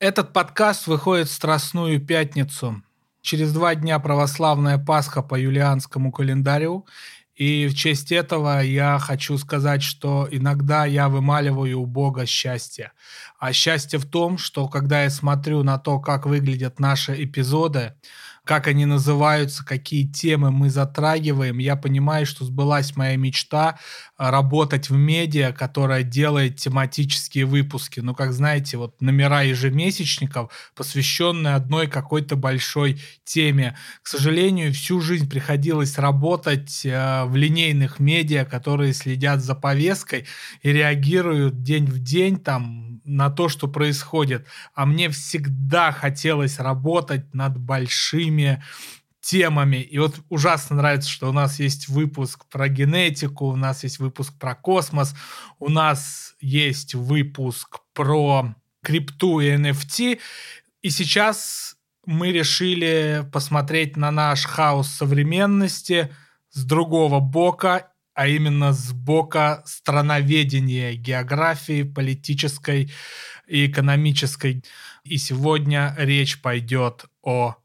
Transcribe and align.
Этот 0.00 0.32
подкаст 0.32 0.88
выходит 0.88 1.28
в 1.28 1.32
Страстную 1.32 2.04
Пятницу. 2.04 2.82
Через 3.20 3.52
два 3.52 3.76
дня 3.76 4.00
православная 4.00 4.76
Пасха 4.76 5.22
по 5.22 5.38
юлианскому 5.38 6.10
календарю. 6.10 6.84
И 7.36 7.68
в 7.68 7.74
честь 7.74 8.10
этого 8.10 8.60
я 8.60 8.98
хочу 8.98 9.38
сказать, 9.38 9.82
что 9.82 10.28
иногда 10.30 10.84
я 10.84 11.08
вымаливаю 11.08 11.80
у 11.80 11.86
Бога 11.86 12.26
счастье. 12.26 12.90
А 13.38 13.52
счастье 13.52 14.00
в 14.00 14.04
том, 14.04 14.36
что 14.36 14.68
когда 14.68 15.04
я 15.04 15.10
смотрю 15.10 15.62
на 15.62 15.78
то, 15.78 16.00
как 16.00 16.26
выглядят 16.26 16.80
наши 16.80 17.24
эпизоды, 17.24 17.94
как 18.44 18.66
они 18.66 18.84
называются, 18.84 19.64
какие 19.64 20.06
темы 20.06 20.50
мы 20.50 20.68
затрагиваем, 20.68 21.58
я 21.58 21.76
понимаю, 21.76 22.26
что 22.26 22.44
сбылась 22.44 22.94
моя 22.94 23.16
мечта 23.16 23.78
а, 24.16 24.30
работать 24.30 24.90
в 24.90 24.96
медиа, 24.96 25.52
которая 25.52 26.02
делает 26.02 26.56
тематические 26.56 27.46
выпуски. 27.46 28.00
Ну, 28.00 28.14
как 28.14 28.32
знаете, 28.32 28.76
вот 28.76 29.00
номера 29.00 29.42
ежемесячников, 29.42 30.52
посвященные 30.74 31.54
одной 31.54 31.86
какой-то 31.86 32.36
большой 32.36 33.00
теме. 33.24 33.76
К 34.02 34.08
сожалению, 34.08 34.72
всю 34.74 35.00
жизнь 35.00 35.28
приходилось 35.28 35.98
работать 35.98 36.82
э, 36.84 37.24
в 37.24 37.34
линейных 37.36 37.98
медиа, 37.98 38.44
которые 38.44 38.92
следят 38.92 39.40
за 39.40 39.54
повесткой 39.54 40.26
и 40.62 40.70
реагируют 40.70 41.62
день 41.62 41.86
в 41.86 41.98
день 41.98 42.38
там 42.38 42.93
на 43.04 43.30
то, 43.30 43.48
что 43.48 43.68
происходит. 43.68 44.46
А 44.74 44.86
мне 44.86 45.08
всегда 45.10 45.92
хотелось 45.92 46.58
работать 46.58 47.34
над 47.34 47.58
большими 47.58 48.62
темами. 49.20 49.76
И 49.76 49.98
вот 49.98 50.16
ужасно 50.28 50.76
нравится, 50.76 51.08
что 51.08 51.28
у 51.28 51.32
нас 51.32 51.58
есть 51.58 51.88
выпуск 51.88 52.44
про 52.50 52.68
генетику, 52.68 53.46
у 53.46 53.56
нас 53.56 53.82
есть 53.82 53.98
выпуск 53.98 54.34
про 54.38 54.54
космос, 54.54 55.14
у 55.58 55.70
нас 55.70 56.34
есть 56.40 56.94
выпуск 56.94 57.80
про 57.94 58.54
крипту 58.82 59.40
и 59.40 59.50
NFT. 59.50 60.20
И 60.82 60.90
сейчас 60.90 61.76
мы 62.04 62.32
решили 62.32 63.26
посмотреть 63.32 63.96
на 63.96 64.10
наш 64.10 64.44
хаос 64.44 64.88
современности 64.88 66.14
с 66.50 66.64
другого 66.64 67.20
бока 67.20 67.93
а 68.14 68.28
именно 68.28 68.72
с 68.72 68.92
бока 68.92 69.62
страноведения, 69.66 70.94
географии, 70.94 71.82
политической 71.82 72.90
и 73.46 73.66
экономической. 73.66 74.62
И 75.02 75.18
сегодня 75.18 75.94
речь 75.98 76.40
пойдет 76.40 77.06
о 77.22 77.56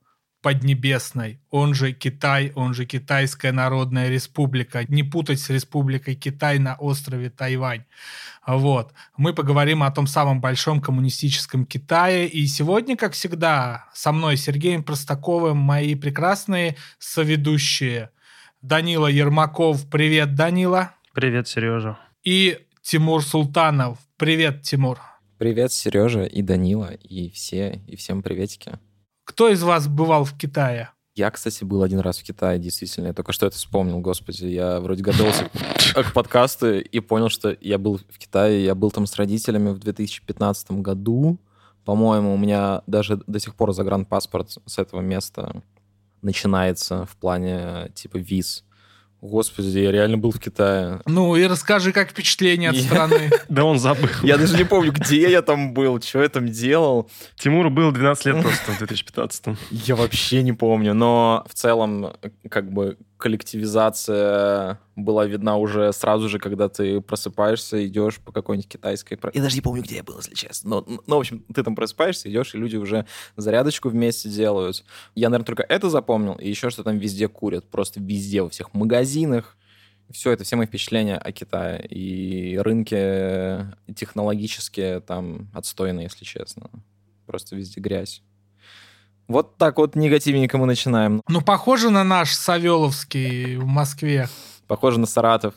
Поднебесной, 0.41 1.41
он 1.49 1.73
же 1.73 1.91
Китай, 1.91 2.53
он 2.55 2.73
же 2.73 2.85
Китайская 2.85 3.51
Народная 3.51 4.07
Республика. 4.07 4.85
Не 4.87 5.03
путать 5.03 5.41
с 5.41 5.49
Республикой 5.49 6.15
Китай 6.15 6.59
на 6.59 6.75
острове 6.75 7.29
Тайвань. 7.29 7.83
Вот. 8.47 8.93
Мы 9.17 9.33
поговорим 9.33 9.83
о 9.83 9.91
том 9.91 10.07
самом 10.07 10.39
большом 10.39 10.79
коммунистическом 10.79 11.65
Китае. 11.65 12.29
И 12.29 12.47
сегодня, 12.47 12.95
как 12.95 13.13
всегда, 13.13 13.87
со 13.93 14.13
мной 14.13 14.37
Сергеем 14.37 14.81
Простаковым 14.81 15.57
мои 15.57 15.93
прекрасные 15.95 16.77
соведущие– 16.99 18.11
Данила 18.61 19.07
Ермаков. 19.07 19.89
Привет, 19.89 20.35
Данила. 20.35 20.91
Привет, 21.13 21.47
Сережа. 21.47 21.97
И 22.25 22.59
Тимур 22.81 23.23
Султанов. 23.23 23.97
Привет, 24.17 24.63
Тимур. 24.63 24.99
Привет, 25.37 25.71
Сережа 25.71 26.25
и 26.25 26.41
Данила, 26.41 26.91
и 26.91 27.29
все, 27.29 27.81
и 27.87 27.95
всем 27.95 28.21
приветики. 28.21 28.73
Кто 29.23 29.47
из 29.47 29.63
вас 29.63 29.87
бывал 29.87 30.25
в 30.25 30.37
Китае? 30.37 30.89
Я, 31.15 31.31
кстати, 31.31 31.63
был 31.63 31.83
один 31.83 31.99
раз 31.99 32.17
в 32.17 32.23
Китае, 32.23 32.59
действительно. 32.59 33.07
Я 33.07 33.13
только 33.13 33.31
что 33.31 33.45
это 33.45 33.55
вспомнил, 33.55 34.01
господи. 34.01 34.47
Я 34.47 34.81
вроде 34.81 35.03
готовился 35.03 35.49
к 35.95 36.11
подкасту 36.11 36.79
и 36.79 36.99
понял, 36.99 37.29
что 37.29 37.55
я 37.61 37.77
был 37.77 37.97
в 38.09 38.17
Китае. 38.17 38.65
Я 38.65 38.75
был 38.75 38.91
там 38.91 39.05
с 39.05 39.15
родителями 39.15 39.69
в 39.69 39.79
2015 39.79 40.71
году. 40.71 41.39
По-моему, 41.85 42.33
у 42.33 42.37
меня 42.37 42.81
даже 42.87 43.21
до 43.25 43.39
сих 43.39 43.55
пор 43.55 43.71
загранпаспорт 43.71 44.57
с 44.65 44.77
этого 44.77 44.99
места 44.99 45.63
начинается 46.21 47.05
в 47.05 47.15
плане 47.17 47.91
типа 47.93 48.17
виз. 48.17 48.63
Господи, 49.21 49.79
я 49.79 49.91
реально 49.91 50.17
был 50.17 50.31
в 50.31 50.39
Китае. 50.39 51.01
Ну 51.05 51.35
и 51.35 51.45
расскажи, 51.45 51.91
как 51.91 52.11
впечатление 52.11 52.69
от 52.69 52.77
страны. 52.77 53.29
Да 53.49 53.65
он 53.65 53.77
забыл. 53.77 54.07
Я 54.23 54.37
даже 54.37 54.57
не 54.57 54.63
помню, 54.63 54.93
где 54.93 55.29
я 55.29 55.41
там 55.41 55.73
был, 55.73 56.01
что 56.01 56.21
я 56.21 56.29
там 56.29 56.47
делал. 56.47 57.09
Тимуру 57.35 57.69
было 57.69 57.91
12 57.91 58.25
лет 58.27 58.41
просто 58.41 58.71
в 58.71 58.77
2015 58.77 59.45
Я 59.71 59.95
вообще 59.97 60.41
не 60.41 60.53
помню, 60.53 60.93
но 60.93 61.43
в 61.49 61.53
целом 61.53 62.13
как 62.49 62.71
бы 62.71 62.97
коллективизация 63.19 64.79
была 64.95 65.25
видна 65.25 65.57
уже 65.57 65.91
сразу 65.91 66.29
же, 66.29 66.39
когда 66.39 66.69
ты 66.69 67.01
просыпаешься, 67.01 67.85
идешь 67.85 68.19
по 68.19 68.31
какой-нибудь 68.31 68.69
китайской... 68.69 69.19
Я 69.33 69.41
даже 69.41 69.55
не 69.55 69.61
помню, 69.61 69.83
где 69.83 69.97
я 69.97 70.03
был, 70.03 70.17
если 70.17 70.33
честно. 70.33 70.69
Но, 70.69 70.85
ну, 71.05 71.15
в 71.17 71.19
общем, 71.19 71.43
ты 71.53 71.61
там 71.61 71.75
просыпаешься, 71.75 72.29
идешь, 72.29 72.55
и 72.55 72.57
люди 72.57 72.77
уже 72.77 73.05
зарядочку 73.35 73.89
вместе 73.89 74.29
делают. 74.29 74.85
Я, 75.15 75.29
наверное, 75.29 75.45
только 75.45 75.63
это 75.63 75.89
запомнил, 75.89 76.35
и 76.35 76.47
еще 76.47 76.69
что 76.69 76.83
там 76.83 76.97
везде 76.97 77.27
курят. 77.27 77.69
Просто 77.69 77.99
везде, 77.99 78.41
во 78.41 78.49
всех 78.49 78.73
магазинах. 78.73 79.57
Все 80.09 80.31
это, 80.31 80.45
все 80.45 80.55
мои 80.55 80.65
впечатления 80.65 81.17
о 81.17 81.31
Китае. 81.33 81.85
И 81.87 82.57
рынки 82.57 83.65
технологические 83.93 85.01
там 85.01 85.51
отстойные, 85.53 86.05
если 86.05 86.23
честно. 86.23 86.69
Просто 87.27 87.57
везде 87.57 87.81
грязь. 87.81 88.23
Вот 89.29 89.57
так 89.57 89.77
вот 89.77 89.95
негативненько 89.95 90.57
мы 90.57 90.65
начинаем. 90.65 91.21
Ну, 91.29 91.41
похоже 91.41 91.91
на 91.91 92.03
наш 92.03 92.33
Савеловский 92.33 93.57
в 93.57 93.65
Москве. 93.65 94.27
Похоже 94.69 94.99
на 94.99 95.07
Саратов. 95.07 95.55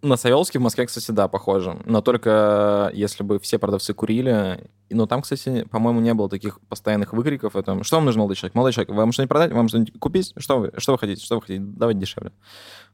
На 0.00 0.16
Савеловский 0.16 0.60
в 0.60 0.62
Москве, 0.62 0.86
кстати, 0.86 1.10
да, 1.10 1.26
похоже. 1.26 1.76
Но 1.84 2.00
только 2.02 2.88
если 2.94 3.24
бы 3.24 3.40
все 3.40 3.58
продавцы 3.58 3.92
курили. 3.92 4.70
Но 4.90 5.06
там, 5.06 5.22
кстати, 5.22 5.64
по-моему, 5.64 6.00
не 6.00 6.14
было 6.14 6.28
таких 6.30 6.60
постоянных 6.68 7.12
выкриков. 7.12 7.56
Это, 7.56 7.82
что 7.82 7.96
вам 7.96 8.04
нужно, 8.04 8.20
молодой 8.20 8.36
человек? 8.36 8.54
Молодой 8.54 8.72
человек, 8.72 8.94
вам 8.94 9.10
что-нибудь 9.10 9.28
продать? 9.28 9.52
Вам 9.52 9.68
что-нибудь 9.68 9.98
купить? 9.98 10.32
Что 10.36 10.60
вы, 10.60 10.72
что 10.76 10.92
вы 10.92 10.98
хотите? 10.98 11.24
Что 11.24 11.34
вы 11.34 11.42
хотите? 11.42 11.60
Давайте 11.60 12.00
дешевле. 12.00 12.30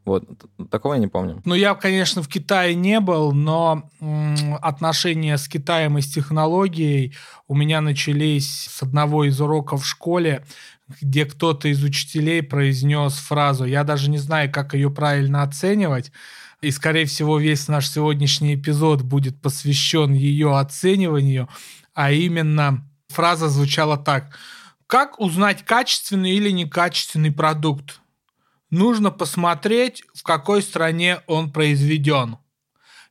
Вот. 0.06 0.24
Такого 0.70 0.94
я 0.94 1.00
не 1.00 1.08
помню. 1.08 1.42
Ну, 1.44 1.54
я, 1.54 1.74
конечно, 1.74 2.22
в 2.22 2.28
Китае 2.28 2.74
не 2.74 3.00
был, 3.00 3.32
но 3.32 3.90
отношения 4.62 5.36
с 5.36 5.46
Китаем 5.46 5.98
и 5.98 6.00
с 6.00 6.10
технологией 6.10 7.14
у 7.48 7.54
меня 7.54 7.82
начались 7.82 8.66
с 8.70 8.82
одного 8.82 9.24
из 9.24 9.40
уроков 9.40 9.82
в 9.82 9.86
школе, 9.86 10.44
где 11.00 11.24
кто-то 11.24 11.68
из 11.68 11.82
учителей 11.82 12.42
произнес 12.42 13.14
фразу. 13.14 13.64
Я 13.64 13.84
даже 13.84 14.10
не 14.10 14.18
знаю, 14.18 14.50
как 14.52 14.74
ее 14.74 14.90
правильно 14.90 15.42
оценивать. 15.42 16.12
И, 16.60 16.70
скорее 16.70 17.06
всего, 17.06 17.38
весь 17.38 17.68
наш 17.68 17.88
сегодняшний 17.88 18.54
эпизод 18.54 19.02
будет 19.02 19.40
посвящен 19.40 20.12
ее 20.12 20.58
оцениванию. 20.58 21.48
А 21.94 22.12
именно, 22.12 22.88
фраза 23.08 23.48
звучала 23.48 23.96
так. 23.96 24.36
Как 24.86 25.20
узнать 25.20 25.64
качественный 25.64 26.32
или 26.32 26.50
некачественный 26.50 27.32
продукт? 27.32 28.00
нужно 28.74 29.10
посмотреть, 29.10 30.04
в 30.14 30.22
какой 30.22 30.62
стране 30.62 31.20
он 31.26 31.50
произведен. 31.50 32.38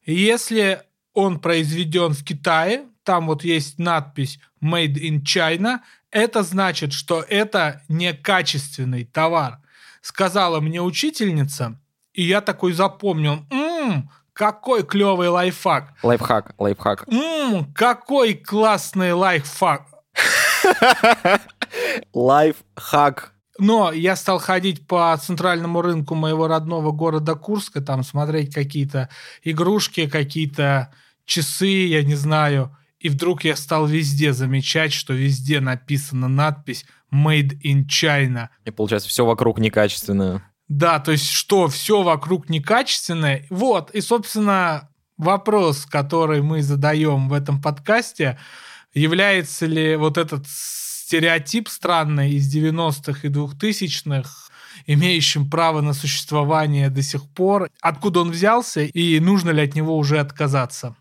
Если 0.05 0.81
он 1.13 1.39
произведен 1.39 2.13
в 2.13 2.23
Китае, 2.23 2.85
там 3.03 3.27
вот 3.27 3.43
есть 3.43 3.79
надпись 3.79 4.39
Made 4.61 4.95
in 4.95 5.21
China, 5.21 5.79
это 6.11 6.43
значит, 6.43 6.93
что 6.93 7.21
это 7.27 7.81
некачественный 7.89 9.05
товар. 9.05 9.59
Сказала 10.01 10.59
мне 10.59 10.81
учительница, 10.81 11.79
и 12.13 12.23
я 12.23 12.41
такой 12.41 12.73
запомнил, 12.73 13.45
м-м, 13.49 14.09
какой 14.33 14.83
клевый 14.83 15.29
лайфхак. 15.29 15.93
Лайфхак, 16.03 16.53
лайфхак. 16.57 17.07
М-м, 17.07 17.73
какой 17.73 18.33
классный 18.33 19.13
лайфхак. 19.13 19.87
Лайфхак. 22.13 23.33
Но 23.59 23.91
я 23.91 24.15
стал 24.15 24.39
ходить 24.39 24.87
по 24.87 25.15
центральному 25.21 25.81
рынку 25.81 26.15
моего 26.15 26.47
родного 26.47 26.91
города 26.91 27.35
Курска, 27.35 27.81
там 27.81 28.03
смотреть 28.03 28.53
какие-то 28.53 29.09
игрушки, 29.43 30.07
какие-то 30.07 30.93
часы, 31.25 31.87
я 31.87 32.03
не 32.03 32.15
знаю. 32.15 32.75
И 33.03 33.09
вдруг 33.09 33.43
я 33.43 33.57
стал 33.57 33.85
везде 33.85 34.31
замечать, 34.31 34.93
что 34.93 35.13
везде 35.13 35.59
написана 35.59 36.29
надпись 36.29 36.85
«Made 37.13 37.61
in 37.61 37.85
China». 37.85 38.47
И 38.63 38.71
получается, 38.71 39.09
все 39.09 39.25
вокруг 39.25 39.59
некачественное. 39.59 40.41
Да, 40.69 40.99
то 40.99 41.11
есть 41.11 41.29
что, 41.29 41.67
все 41.67 42.01
вокруг 42.01 42.49
некачественное. 42.49 43.45
Вот, 43.49 43.91
и, 43.91 43.99
собственно, 43.99 44.89
вопрос, 45.17 45.85
который 45.85 46.41
мы 46.41 46.61
задаем 46.61 47.27
в 47.27 47.33
этом 47.33 47.61
подкасте, 47.61 48.39
является 48.93 49.65
ли 49.65 49.97
вот 49.97 50.17
этот 50.17 50.45
стереотип 50.47 51.67
странный 51.67 52.31
из 52.31 52.55
90-х 52.55 53.27
и 53.27 53.29
2000-х, 53.29 54.49
имеющим 54.85 55.49
право 55.49 55.81
на 55.81 55.91
существование 55.91 56.89
до 56.89 57.01
сих 57.01 57.29
пор, 57.29 57.69
откуда 57.81 58.21
он 58.21 58.31
взялся 58.31 58.79
и 58.81 59.19
нужно 59.19 59.49
ли 59.49 59.61
от 59.61 59.75
него 59.75 59.97
уже 59.97 60.19
отказаться. 60.19 60.95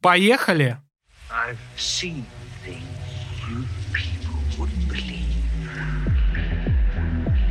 Поехали! 0.00 0.78
I've 1.30 1.58
seen 1.76 2.24
things 2.64 2.82
you 3.48 3.64
people 3.92 4.34
wouldn't 4.58 4.88
believe. 4.88 5.34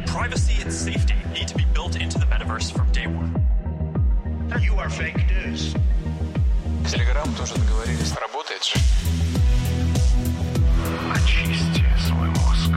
Privacy 0.06 0.62
and 0.62 0.72
safety 0.72 1.16
need 1.34 1.48
to 1.50 1.56
be 1.56 1.66
built 1.74 1.96
into 1.96 2.18
the 2.18 2.26
metaverse 2.26 2.72
from 2.72 2.90
day 2.92 3.08
one. 3.08 3.34
You 4.62 4.76
are 4.76 4.90
fake 4.90 5.18
news. 5.28 5.76
Телеграм 6.90 7.34
тоже 7.36 7.56
договорились. 7.56 8.14
Работает 8.14 8.64
же. 8.64 8.80
Очисти 11.14 11.86
свой 12.08 12.30
мозг. 12.30 12.72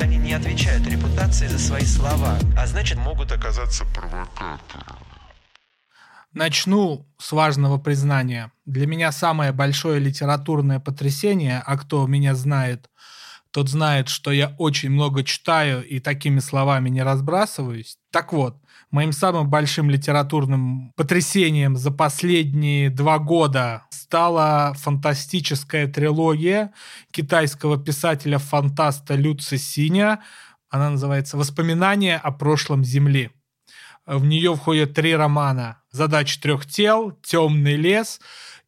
Они 0.00 0.16
не 0.16 0.32
отвечают 0.32 0.86
репутации 0.86 1.46
за 1.46 1.58
свои 1.58 1.84
слова, 1.84 2.38
а 2.56 2.66
значит 2.66 2.96
могут 2.98 3.32
оказаться 3.32 3.84
провокаторами. 3.86 4.99
Начну 6.32 7.08
с 7.18 7.32
важного 7.32 7.78
признания. 7.78 8.52
Для 8.64 8.86
меня 8.86 9.10
самое 9.10 9.50
большое 9.50 9.98
литературное 9.98 10.78
потрясение, 10.78 11.60
а 11.66 11.76
кто 11.76 12.06
меня 12.06 12.36
знает, 12.36 12.88
тот 13.50 13.68
знает, 13.68 14.08
что 14.08 14.30
я 14.30 14.54
очень 14.58 14.90
много 14.90 15.24
читаю 15.24 15.84
и 15.84 15.98
такими 15.98 16.38
словами 16.38 16.88
не 16.88 17.02
разбрасываюсь. 17.02 17.96
Так 18.12 18.32
вот, 18.32 18.56
моим 18.92 19.10
самым 19.10 19.50
большим 19.50 19.90
литературным 19.90 20.92
потрясением 20.94 21.76
за 21.76 21.90
последние 21.90 22.90
два 22.90 23.18
года 23.18 23.82
стала 23.90 24.72
фантастическая 24.76 25.88
трилогия 25.88 26.72
китайского 27.10 27.76
писателя-фантаста 27.76 29.16
Люци 29.16 29.58
Синя. 29.58 30.20
Она 30.68 30.90
называется 30.90 31.36
«Воспоминания 31.36 32.18
о 32.18 32.30
прошлом 32.30 32.84
Земли». 32.84 33.32
В 34.10 34.24
нее 34.24 34.56
входят 34.56 34.92
три 34.92 35.14
романа 35.14 35.82
«Задача 35.92 36.40
трех 36.42 36.66
тел», 36.66 37.12
«Темный 37.22 37.76
лес», 37.76 38.20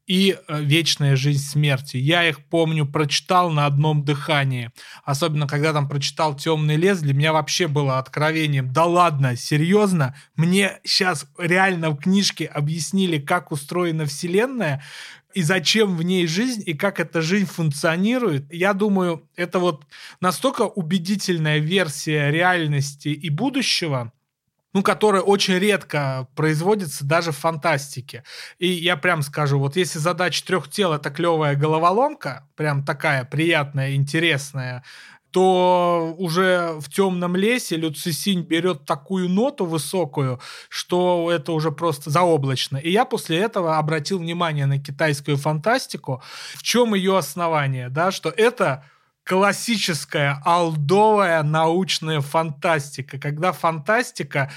и 0.06 0.36
э, 0.36 0.62
«Вечная 0.62 1.16
жизнь 1.16 1.42
смерти». 1.42 1.96
Я 1.96 2.28
их, 2.28 2.44
помню, 2.46 2.86
прочитал 2.86 3.50
на 3.50 3.66
одном 3.66 4.04
дыхании. 4.04 4.70
Особенно, 5.02 5.48
когда 5.48 5.72
там 5.72 5.88
прочитал 5.88 6.36
«Темный 6.36 6.76
лес», 6.76 7.00
для 7.00 7.12
меня 7.12 7.32
вообще 7.32 7.66
было 7.66 7.98
откровением. 7.98 8.72
Да 8.72 8.84
ладно, 8.84 9.34
серьезно? 9.34 10.14
Мне 10.36 10.78
сейчас 10.84 11.26
реально 11.36 11.90
в 11.90 11.96
книжке 11.96 12.46
объяснили, 12.46 13.18
как 13.18 13.50
устроена 13.50 14.06
Вселенная, 14.06 14.84
и 15.34 15.42
зачем 15.42 15.96
в 15.96 16.04
ней 16.04 16.28
жизнь, 16.28 16.62
и 16.64 16.74
как 16.74 17.00
эта 17.00 17.20
жизнь 17.20 17.46
функционирует. 17.46 18.46
Я 18.52 18.74
думаю, 18.74 19.28
это 19.34 19.58
вот 19.58 19.86
настолько 20.20 20.62
убедительная 20.62 21.58
версия 21.58 22.30
реальности 22.30 23.08
и 23.08 23.28
будущего, 23.28 24.12
ну, 24.72 24.82
которая 24.82 25.22
очень 25.22 25.54
редко 25.58 26.26
производится 26.34 27.04
даже 27.04 27.32
в 27.32 27.38
фантастике. 27.38 28.24
И 28.58 28.69
я 28.69 28.96
прям 28.96 29.22
скажу, 29.22 29.58
вот 29.58 29.76
если 29.76 29.98
задача 29.98 30.44
трех 30.44 30.70
тел 30.70 30.92
это 30.92 31.10
клевая 31.10 31.56
головоломка, 31.56 32.48
прям 32.56 32.84
такая 32.84 33.24
приятная, 33.24 33.94
интересная, 33.94 34.82
то 35.32 36.14
уже 36.19 36.74
в 36.78 36.90
темном 36.90 37.36
лесе 37.36 37.76
Люцисинь 37.76 38.42
берет 38.42 38.84
такую 38.84 39.30
ноту 39.30 39.64
высокую, 39.64 40.40
что 40.69 41.30
это 41.32 41.52
уже 41.52 41.72
просто 41.72 42.10
заоблачно. 42.10 42.76
И 42.76 42.90
я 42.90 43.06
после 43.06 43.38
этого 43.38 43.78
обратил 43.78 44.18
внимание 44.18 44.66
на 44.66 44.78
китайскую 44.78 45.38
фантастику. 45.38 46.22
В 46.54 46.62
чем 46.62 46.94
ее 46.94 47.16
основание? 47.16 47.88
Да, 47.88 48.10
что 48.10 48.28
это 48.28 48.84
классическая 49.24 50.40
алдовая 50.44 51.42
научная 51.42 52.20
фантастика, 52.20 53.19
когда 53.19 53.52
фантастика 53.52 54.50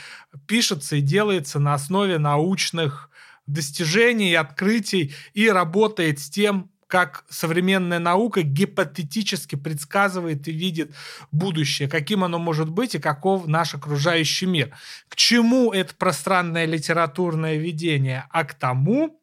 пишется 0.47 0.97
и 0.97 1.01
делается 1.01 1.59
на 1.59 1.73
основе 1.73 2.17
научных 2.17 3.09
достижений, 3.45 4.33
открытий 4.33 5.13
и 5.33 5.49
работает 5.49 6.19
с 6.19 6.29
тем, 6.29 6.71
как 6.87 7.25
современная 7.29 7.99
наука 7.99 8.41
гипотетически 8.43 9.55
предсказывает 9.55 10.47
и 10.47 10.51
видит 10.51 10.93
будущее, 11.31 11.89
каким 11.89 12.23
оно 12.23 12.37
может 12.39 12.69
быть 12.69 12.95
и 12.95 12.99
каков 12.99 13.47
наш 13.47 13.73
окружающий 13.73 14.45
мир. 14.45 14.75
К 15.09 15.15
чему 15.15 15.73
это 15.73 15.95
пространное 15.95 16.65
литературное 16.65 17.57
видение? 17.57 18.25
А 18.29 18.43
к 18.43 18.53
тому, 18.53 19.19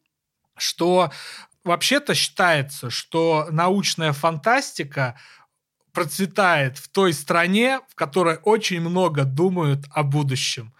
что 0.56 1.12
вообще-то 1.64 2.14
считается, 2.14 2.90
что 2.90 3.48
научная 3.50 4.12
фантастика 4.12 5.18
процветает 5.92 6.78
в 6.78 6.88
той 6.88 7.12
стране, 7.12 7.80
в 7.88 7.94
которой 7.94 8.38
очень 8.42 8.80
много 8.80 9.24
думают 9.24 9.84
о 9.90 10.02
будущем. 10.02 10.72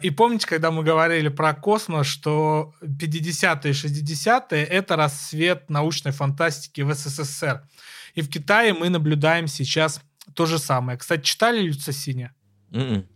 И 0.00 0.10
помните, 0.10 0.46
когда 0.46 0.70
мы 0.70 0.84
говорили 0.84 1.28
про 1.28 1.54
космос, 1.54 2.06
что 2.06 2.74
50-е 2.82 3.70
и 3.70 3.74
60-е— 3.74 4.64
это 4.66 4.96
рассвет 4.96 5.70
научной 5.70 6.12
фантастики 6.12 6.82
в 6.82 6.94
СССР. 6.94 7.66
И 8.14 8.20
в 8.20 8.28
Китае 8.28 8.74
мы 8.74 8.90
наблюдаем 8.90 9.48
сейчас 9.48 10.00
то 10.34 10.46
же 10.46 10.58
самое. 10.58 10.98
Кстати, 10.98 11.22
читали 11.22 11.60
Люцисиня? 11.62 12.34
Mm-mm. 12.70 13.06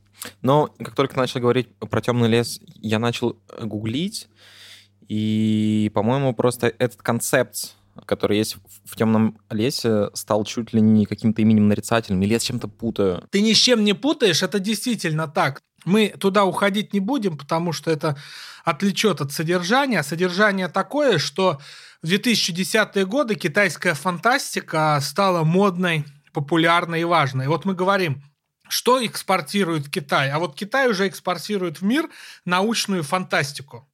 Но 0.40 0.74
как 0.78 0.94
только 0.94 1.16
начал 1.16 1.40
говорить 1.40 1.68
про 1.76 2.00
темный 2.00 2.28
лес, 2.28 2.60
я 2.76 2.98
начал 2.98 3.38
гуглить, 3.60 4.28
и, 5.12 5.90
по-моему, 5.92 6.32
просто 6.32 6.68
этот 6.78 7.02
концепт, 7.02 7.74
который 8.06 8.38
есть 8.38 8.56
в 8.86 8.96
темном 8.96 9.38
лесе, 9.50 10.08
стал 10.14 10.46
чуть 10.46 10.72
ли 10.72 10.80
не 10.80 11.04
каким-то 11.04 11.42
именем 11.42 11.68
нарицательным, 11.68 12.22
или 12.22 12.32
я 12.32 12.40
с 12.40 12.44
чем-то 12.44 12.66
путаю. 12.66 13.22
Ты 13.30 13.42
ни 13.42 13.52
с 13.52 13.58
чем 13.58 13.84
не 13.84 13.92
путаешь, 13.92 14.42
это 14.42 14.58
действительно 14.58 15.28
так. 15.28 15.60
Мы 15.84 16.14
туда 16.18 16.46
уходить 16.46 16.94
не 16.94 17.00
будем, 17.00 17.36
потому 17.36 17.74
что 17.74 17.90
это 17.90 18.16
отвлечет 18.64 19.20
от 19.20 19.32
содержания. 19.32 20.02
Содержание 20.02 20.68
такое, 20.68 21.18
что 21.18 21.60
в 22.00 22.06
2010-е 22.06 23.04
годы 23.04 23.34
китайская 23.34 23.92
фантастика 23.92 24.98
стала 25.02 25.44
модной, 25.44 26.06
популярной 26.32 27.02
и 27.02 27.04
важной. 27.04 27.48
Вот 27.48 27.66
мы 27.66 27.74
говорим, 27.74 28.22
что 28.66 29.04
экспортирует 29.04 29.90
Китай? 29.90 30.30
А 30.30 30.38
вот 30.38 30.54
Китай 30.54 30.88
уже 30.88 31.06
экспортирует 31.06 31.82
в 31.82 31.84
мир 31.84 32.08
научную 32.46 33.02
фантастику 33.02 33.86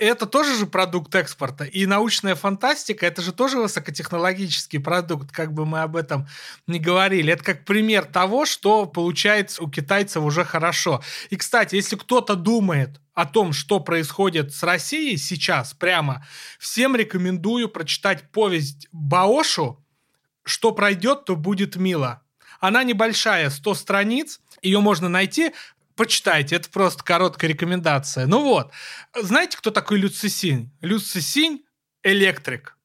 это 0.00 0.26
тоже 0.26 0.56
же 0.56 0.66
продукт 0.66 1.14
экспорта. 1.14 1.64
И 1.64 1.86
научная 1.86 2.34
фантастика, 2.34 3.06
это 3.06 3.22
же 3.22 3.32
тоже 3.32 3.58
высокотехнологический 3.58 4.80
продукт, 4.80 5.30
как 5.32 5.52
бы 5.52 5.66
мы 5.66 5.80
об 5.82 5.96
этом 5.96 6.26
не 6.66 6.78
говорили. 6.78 7.32
Это 7.32 7.44
как 7.44 7.64
пример 7.64 8.04
того, 8.04 8.46
что 8.46 8.86
получается 8.86 9.62
у 9.62 9.70
китайцев 9.70 10.22
уже 10.22 10.44
хорошо. 10.44 11.02
И, 11.30 11.36
кстати, 11.36 11.74
если 11.74 11.96
кто-то 11.96 12.34
думает 12.34 13.00
о 13.14 13.26
том, 13.26 13.52
что 13.52 13.80
происходит 13.80 14.54
с 14.54 14.62
Россией 14.62 15.16
сейчас, 15.16 15.74
прямо, 15.74 16.24
всем 16.58 16.94
рекомендую 16.94 17.68
прочитать 17.68 18.30
повесть 18.30 18.86
Баошу 18.92 19.84
«Что 20.44 20.72
пройдет, 20.72 21.24
то 21.24 21.36
будет 21.36 21.76
мило». 21.76 22.22
Она 22.60 22.82
небольшая, 22.82 23.50
100 23.50 23.74
страниц, 23.74 24.40
ее 24.62 24.80
можно 24.80 25.08
найти 25.08 25.52
почитайте, 25.98 26.56
это 26.56 26.70
просто 26.70 27.02
короткая 27.04 27.50
рекомендация. 27.50 28.26
Ну 28.26 28.42
вот, 28.42 28.70
знаете, 29.20 29.58
кто 29.58 29.70
такой 29.70 29.98
Люцисинь? 29.98 30.70
Люцисинь– 30.80 31.64
электрик. 32.04 32.78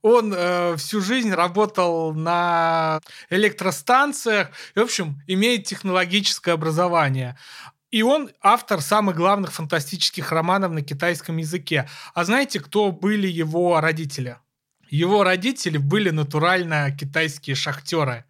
Он 0.00 0.32
э, 0.34 0.76
всю 0.76 1.00
жизнь 1.02 1.32
работал 1.32 2.14
на 2.14 3.00
электростанциях 3.30 4.48
и, 4.74 4.78
в 4.78 4.82
общем, 4.82 5.20
имеет 5.26 5.64
технологическое 5.64 6.54
образование. 6.54 7.36
И 7.90 8.02
он 8.02 8.30
автор 8.40 8.80
самых 8.80 9.16
главных 9.16 9.52
фантастических 9.52 10.32
романов 10.32 10.72
на 10.72 10.82
китайском 10.82 11.36
языке. 11.36 11.88
А 12.14 12.24
знаете, 12.24 12.60
кто 12.60 12.92
были 12.92 13.26
его 13.26 13.80
родители? 13.80 14.36
Его 14.88 15.22
родители 15.22 15.76
были 15.76 16.10
натурально 16.10 16.96
китайские 16.98 17.56
шахтеры. 17.56 18.24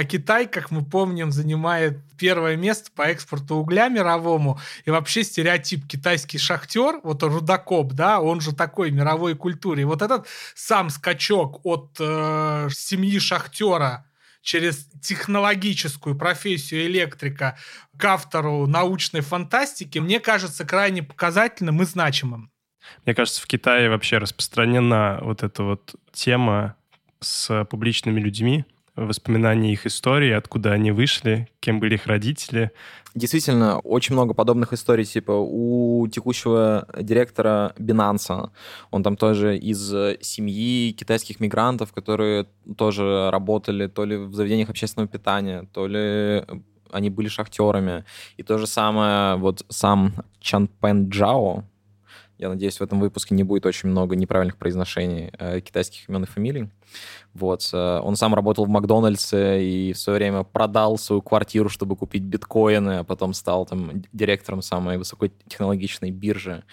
А 0.00 0.04
Китай, 0.04 0.46
как 0.46 0.70
мы 0.70 0.82
помним, 0.82 1.30
занимает 1.30 1.98
первое 2.16 2.56
место 2.56 2.90
по 2.90 3.02
экспорту 3.02 3.56
угля 3.56 3.88
мировому. 3.88 4.58
И 4.86 4.90
вообще 4.90 5.22
стереотип 5.22 5.86
китайский 5.86 6.38
шахтер, 6.38 7.00
вот 7.02 7.22
рудокоп, 7.22 7.92
да, 7.92 8.18
он 8.18 8.40
же 8.40 8.54
такой 8.54 8.92
мировой 8.92 9.34
культуре. 9.34 9.82
И 9.82 9.84
вот 9.84 10.00
этот 10.00 10.26
сам 10.54 10.88
скачок 10.88 11.60
от 11.66 11.98
э, 12.00 12.68
семьи 12.72 13.18
шахтера 13.18 14.06
через 14.40 14.86
технологическую 15.02 16.16
профессию 16.16 16.86
электрика 16.86 17.58
к 17.98 18.02
автору 18.02 18.66
научной 18.66 19.20
фантастики, 19.20 19.98
мне 19.98 20.18
кажется 20.18 20.64
крайне 20.64 21.02
показательным 21.02 21.82
и 21.82 21.84
значимым. 21.84 22.50
Мне 23.04 23.14
кажется, 23.14 23.42
в 23.42 23.46
Китае 23.46 23.90
вообще 23.90 24.16
распространена 24.16 25.18
вот 25.20 25.42
эта 25.42 25.62
вот 25.62 25.94
тема 26.10 26.76
с 27.20 27.66
публичными 27.66 28.18
людьми, 28.18 28.64
воспоминания 28.96 29.72
их 29.72 29.86
истории, 29.86 30.32
откуда 30.32 30.72
они 30.72 30.90
вышли, 30.90 31.48
кем 31.60 31.80
были 31.80 31.94
их 31.94 32.06
родители. 32.06 32.70
Действительно, 33.14 33.78
очень 33.80 34.14
много 34.14 34.34
подобных 34.34 34.72
историй, 34.72 35.04
типа 35.04 35.32
у 35.32 36.06
текущего 36.08 36.86
директора 37.00 37.74
Binance, 37.78 38.50
он 38.90 39.02
там 39.02 39.16
тоже 39.16 39.56
из 39.56 39.80
семьи 40.20 40.92
китайских 40.92 41.40
мигрантов, 41.40 41.92
которые 41.92 42.46
тоже 42.76 43.30
работали 43.30 43.88
то 43.88 44.04
ли 44.04 44.16
в 44.16 44.34
заведениях 44.34 44.70
общественного 44.70 45.08
питания, 45.08 45.66
то 45.72 45.86
ли 45.86 46.44
они 46.92 47.10
были 47.10 47.28
шахтерами. 47.28 48.04
И 48.36 48.42
то 48.42 48.58
же 48.58 48.66
самое 48.66 49.36
вот 49.36 49.64
сам 49.68 50.12
Чан 50.40 50.68
Пен 50.68 51.08
Джао, 51.08 51.64
я 52.40 52.48
надеюсь, 52.48 52.78
в 52.78 52.82
этом 52.82 53.00
выпуске 53.00 53.34
не 53.34 53.42
будет 53.42 53.66
очень 53.66 53.90
много 53.90 54.16
неправильных 54.16 54.56
произношений 54.56 55.30
э, 55.38 55.60
китайских 55.60 56.08
имен 56.08 56.24
и 56.24 56.26
фамилий. 56.26 56.70
Вот. 57.34 57.68
Э, 57.74 58.00
он 58.02 58.16
сам 58.16 58.34
работал 58.34 58.64
в 58.64 58.68
Макдональдсе 58.70 59.62
и 59.62 59.92
в 59.92 59.98
свое 59.98 60.18
время 60.18 60.42
продал 60.42 60.96
свою 60.96 61.20
квартиру, 61.20 61.68
чтобы 61.68 61.96
купить 61.96 62.22
биткоины, 62.22 63.00
а 63.00 63.04
потом 63.04 63.34
стал 63.34 63.66
там 63.66 64.02
директором 64.14 64.62
самой 64.62 64.96
высокотехнологичной 64.96 66.10
биржи. 66.12 66.64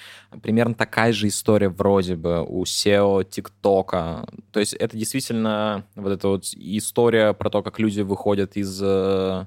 Примерно 0.42 0.74
такая 0.74 1.12
же 1.12 1.28
история 1.28 1.68
вроде 1.68 2.16
бы 2.16 2.46
у 2.48 2.64
SEO, 2.64 3.26
ТикТока. 3.30 4.26
То 4.54 4.62
есть 4.62 4.74
это 4.74 4.96
действительно 4.96 5.84
вот 5.96 6.12
эта 6.14 6.30
вот 6.30 6.46
история 6.54 7.34
про 7.34 7.50
то, 7.50 7.62
как 7.62 7.78
люди 7.78 8.00
выходят 8.00 8.56
из 8.56 8.80
э, 8.82 9.46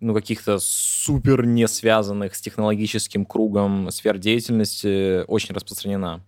ну, 0.00 0.14
каких-то 0.14 0.58
супер 0.58 1.46
не 1.46 1.66
связанных 1.68 2.34
с 2.34 2.40
технологическим 2.40 3.24
кругом 3.24 3.90
сфер 3.90 4.18
деятельности 4.18 5.24
очень 5.26 5.54
распространена. 5.54 6.22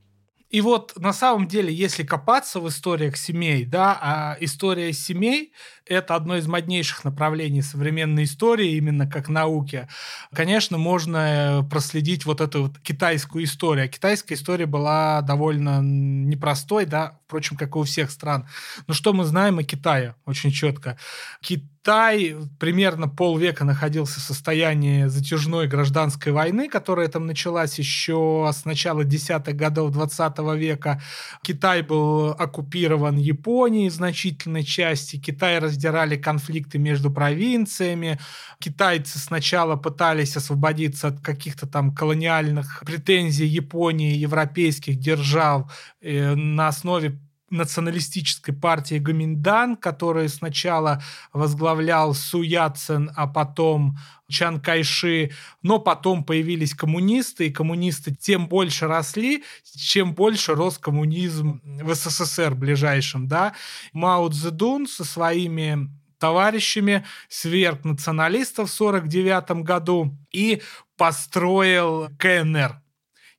И 0.48 0.60
вот 0.60 0.92
на 0.96 1.12
самом 1.12 1.48
деле, 1.48 1.74
если 1.74 2.04
копаться 2.04 2.60
в 2.60 2.68
историях 2.68 3.16
семей, 3.16 3.64
да, 3.64 3.98
а 4.00 4.36
история 4.40 4.92
семей 4.92 5.52
это 5.86 6.14
одно 6.14 6.36
из 6.36 6.46
моднейших 6.46 7.04
направлений 7.04 7.62
современной 7.62 8.24
истории, 8.24 8.76
именно 8.76 9.08
как 9.08 9.28
науки. 9.28 9.88
Конечно, 10.34 10.78
можно 10.78 11.66
проследить 11.70 12.26
вот 12.26 12.40
эту 12.40 12.64
вот 12.64 12.78
китайскую 12.80 13.44
историю. 13.44 13.84
А 13.84 13.88
китайская 13.88 14.34
история 14.34 14.66
была 14.66 15.22
довольно 15.22 15.80
непростой, 15.82 16.86
да, 16.86 17.18
впрочем, 17.26 17.56
как 17.56 17.74
и 17.74 17.78
у 17.78 17.82
всех 17.82 18.10
стран. 18.10 18.46
Но 18.86 18.94
что 18.94 19.12
мы 19.12 19.24
знаем 19.24 19.58
о 19.58 19.64
Китае 19.64 20.14
очень 20.26 20.50
четко? 20.50 20.96
Китай 21.40 22.36
примерно 22.58 23.08
полвека 23.08 23.64
находился 23.64 24.20
в 24.20 24.22
состоянии 24.22 25.06
затяжной 25.06 25.68
гражданской 25.68 26.32
войны, 26.32 26.68
которая 26.68 27.08
там 27.08 27.26
началась 27.26 27.78
еще 27.78 28.48
с 28.52 28.64
начала 28.64 29.04
десятых 29.04 29.54
годов 29.54 29.92
20 29.92 30.38
века. 30.56 31.00
Китай 31.42 31.82
был 31.82 32.30
оккупирован 32.30 33.16
Японией 33.16 33.88
в 33.88 33.94
значительной 33.94 34.64
части. 34.64 35.16
Китай 35.16 35.58
раздирали 35.76 36.16
конфликты 36.16 36.78
между 36.78 37.10
провинциями. 37.10 38.18
Китайцы 38.58 39.18
сначала 39.18 39.76
пытались 39.76 40.36
освободиться 40.36 41.08
от 41.08 41.20
каких-то 41.20 41.66
там 41.66 41.94
колониальных 41.94 42.82
претензий 42.86 43.46
Японии, 43.46 44.16
европейских 44.16 44.98
держав 44.98 45.70
э, 46.00 46.34
на 46.34 46.68
основе 46.68 47.20
националистической 47.50 48.54
партии 48.54 48.98
Гоминдан, 48.98 49.76
которую 49.76 50.28
сначала 50.28 51.02
возглавлял 51.32 52.14
Су 52.14 52.42
Яцен, 52.42 53.10
а 53.14 53.26
потом 53.26 53.96
Чан 54.28 54.60
Кайши, 54.60 55.30
но 55.62 55.78
потом 55.78 56.24
появились 56.24 56.74
коммунисты, 56.74 57.46
и 57.46 57.52
коммунисты 57.52 58.14
тем 58.14 58.48
больше 58.48 58.86
росли, 58.86 59.44
чем 59.76 60.14
больше 60.14 60.54
рос 60.54 60.78
коммунизм 60.78 61.60
в 61.64 61.94
СССР 61.94 62.54
ближайшем, 62.54 63.28
да. 63.28 63.54
Мао 63.92 64.28
Цзэдун 64.28 64.86
со 64.88 65.04
своими 65.04 65.88
товарищами 66.18 67.04
сверг 67.28 67.84
националистов 67.84 68.70
в 68.70 68.74
49 68.74 69.62
году 69.62 70.16
и 70.32 70.62
построил 70.96 72.08
КНР, 72.18 72.80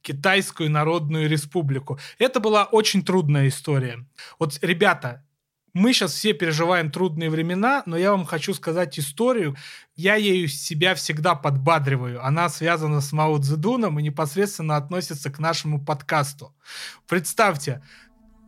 Китайскую 0.08 0.72
Народную 0.72 1.30
Республику. 1.30 2.00
Это 2.18 2.40
была 2.40 2.64
очень 2.64 3.04
трудная 3.04 3.50
история. 3.50 4.06
Вот, 4.40 4.58
ребята, 4.62 5.26
мы 5.74 5.92
сейчас 5.92 6.14
все 6.14 6.32
переживаем 6.32 6.92
трудные 6.92 7.30
времена, 7.30 7.84
но 7.86 7.98
я 7.98 8.12
вам 8.12 8.26
хочу 8.26 8.54
сказать 8.54 8.98
историю. 8.98 9.58
Я 9.98 10.16
ею 10.16 10.48
себя 10.48 10.96
всегда 10.96 11.36
подбадриваю. 11.36 12.26
Она 12.26 12.48
связана 12.48 13.02
с 13.02 13.12
Мао 13.12 13.38
Цзэдуном 13.38 14.00
и 14.00 14.04
непосредственно 14.04 14.78
относится 14.78 15.30
к 15.30 15.40
нашему 15.40 15.84
подкасту. 15.84 16.56
Представьте, 17.06 17.84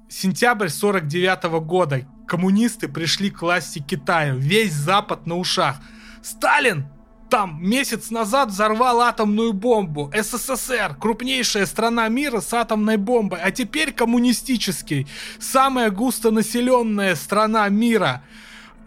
сентябрь 0.08 0.70
49 0.70 1.44
-го 1.46 1.60
года. 1.60 2.08
Коммунисты 2.26 2.88
пришли 2.88 3.30
к 3.30 3.42
власти 3.42 3.80
Китая. 3.80 4.34
Весь 4.34 4.74
Запад 4.74 5.28
на 5.28 5.36
ушах. 5.36 5.76
Сталин 6.24 6.88
там 7.30 7.60
месяц 7.62 8.10
назад 8.10 8.50
взорвал 8.50 9.02
атомную 9.02 9.54
бомбу. 9.54 10.12
СССР, 10.14 10.98
крупнейшая 11.00 11.66
страна 11.66 12.10
мира 12.10 12.42
с 12.42 12.54
атомной 12.54 12.98
бомбой, 12.98 13.40
а 13.42 13.52
теперь 13.52 13.92
коммунистический, 13.92 15.08
самая 15.40 15.92
густонаселенная 15.92 17.16
страна 17.16 17.70
мира. 17.70 18.24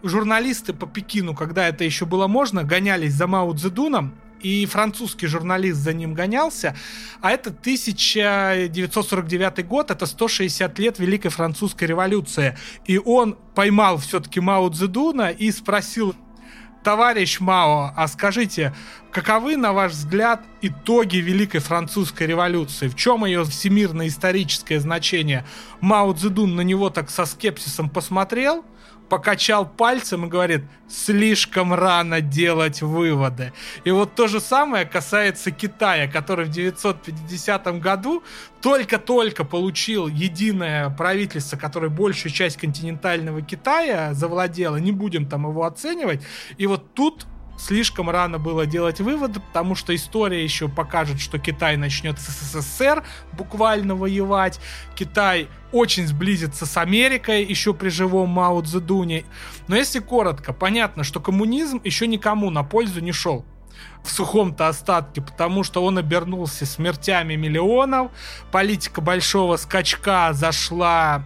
Журналисты 0.03 0.73
по 0.73 0.85
Пекину, 0.85 1.33
когда 1.33 1.67
это 1.67 1.83
еще 1.85 2.05
было 2.05 2.27
можно, 2.27 2.63
гонялись 2.63 3.13
за 3.13 3.25
Мао 3.27 3.53
Цзэдуном, 3.53 4.13
и 4.41 4.65
французский 4.65 5.27
журналист 5.27 5.79
за 5.79 5.93
ним 5.93 6.13
гонялся, 6.13 6.75
а 7.21 7.31
это 7.31 7.49
1949 7.49 9.65
год, 9.65 9.89
это 9.89 10.05
160 10.05 10.79
лет 10.79 10.99
Великой 10.99 11.29
Французской 11.29 11.85
революции, 11.85 12.57
и 12.85 12.97
он 12.97 13.37
поймал 13.55 13.99
все-таки 13.99 14.41
Мао 14.41 14.69
Цзэдуна 14.69 15.29
и 15.29 15.49
спросил, 15.51 16.13
Товарищ 16.83 17.39
Мао, 17.39 17.93
а 17.95 18.07
скажите, 18.09 18.73
каковы, 19.09 19.55
на 19.55 19.71
ваш 19.71 19.93
взгляд, 19.93 20.41
итоги 20.61 21.17
Великой 21.17 21.59
Французской 21.61 22.27
революции? 22.27 22.89
В 22.89 22.95
чем 22.95 23.23
ее 23.23 23.45
всемирно-историческое 23.45 24.81
значение? 24.81 25.45
Мао 25.79 26.11
Цзэдун 26.11 26.55
на 26.55 26.61
него 26.61 26.89
так 26.89 27.09
со 27.09 27.25
скепсисом 27.25 27.89
посмотрел, 27.89 28.65
покачал 29.13 29.67
пальцем 29.67 30.25
и 30.25 30.27
говорит, 30.27 30.63
слишком 30.89 31.71
рано 31.71 32.19
делать 32.19 32.81
выводы. 32.81 33.53
И 33.83 33.91
вот 33.91 34.15
то 34.15 34.27
же 34.27 34.39
самое 34.39 34.85
касается 34.85 35.51
Китая, 35.51 36.07
который 36.07 36.45
в 36.45 36.49
950 36.49 37.79
году 37.79 38.23
только-только 38.59 39.43
получил 39.43 40.07
единое 40.07 40.89
правительство, 40.89 41.57
которое 41.57 41.89
большую 41.89 42.31
часть 42.31 42.57
континентального 42.57 43.43
Китая 43.43 44.15
завладело, 44.15 44.77
не 44.77 44.91
будем 44.91 45.27
там 45.27 45.47
его 45.47 45.63
оценивать. 45.65 46.23
И 46.57 46.65
вот 46.65 46.95
тут 46.95 47.27
слишком 47.63 48.09
рано 48.09 48.37
было 48.39 48.65
делать 48.65 48.99
выводы, 48.99 49.39
потому 49.39 49.75
что 49.75 49.95
история 49.95 50.43
еще 50.43 50.67
покажет, 50.67 51.19
что 51.19 51.39
Китай 51.39 51.77
начнет 51.77 52.19
с 52.19 52.27
СССР 52.27 53.03
буквально 53.31 53.95
воевать. 53.95 54.59
Китай 54.95 55.47
очень 55.71 56.05
сблизится 56.05 56.65
с 56.65 56.77
Америкой 56.77 57.43
еще 57.43 57.73
при 57.73 57.89
живом 57.89 58.29
Мао 58.29 58.61
Цзэдуне. 58.61 59.25
Но 59.67 59.75
если 59.75 59.99
коротко, 59.99 60.53
понятно, 60.53 61.03
что 61.03 61.19
коммунизм 61.19 61.81
еще 61.83 62.07
никому 62.07 62.49
на 62.49 62.63
пользу 62.63 62.99
не 62.99 63.11
шел 63.11 63.45
в 64.03 64.11
сухом-то 64.11 64.67
остатке, 64.67 65.21
потому 65.21 65.63
что 65.63 65.83
он 65.83 65.97
обернулся 65.97 66.65
смертями 66.65 67.35
миллионов, 67.35 68.11
политика 68.51 69.01
большого 69.01 69.57
скачка 69.57 70.33
зашла 70.33 71.25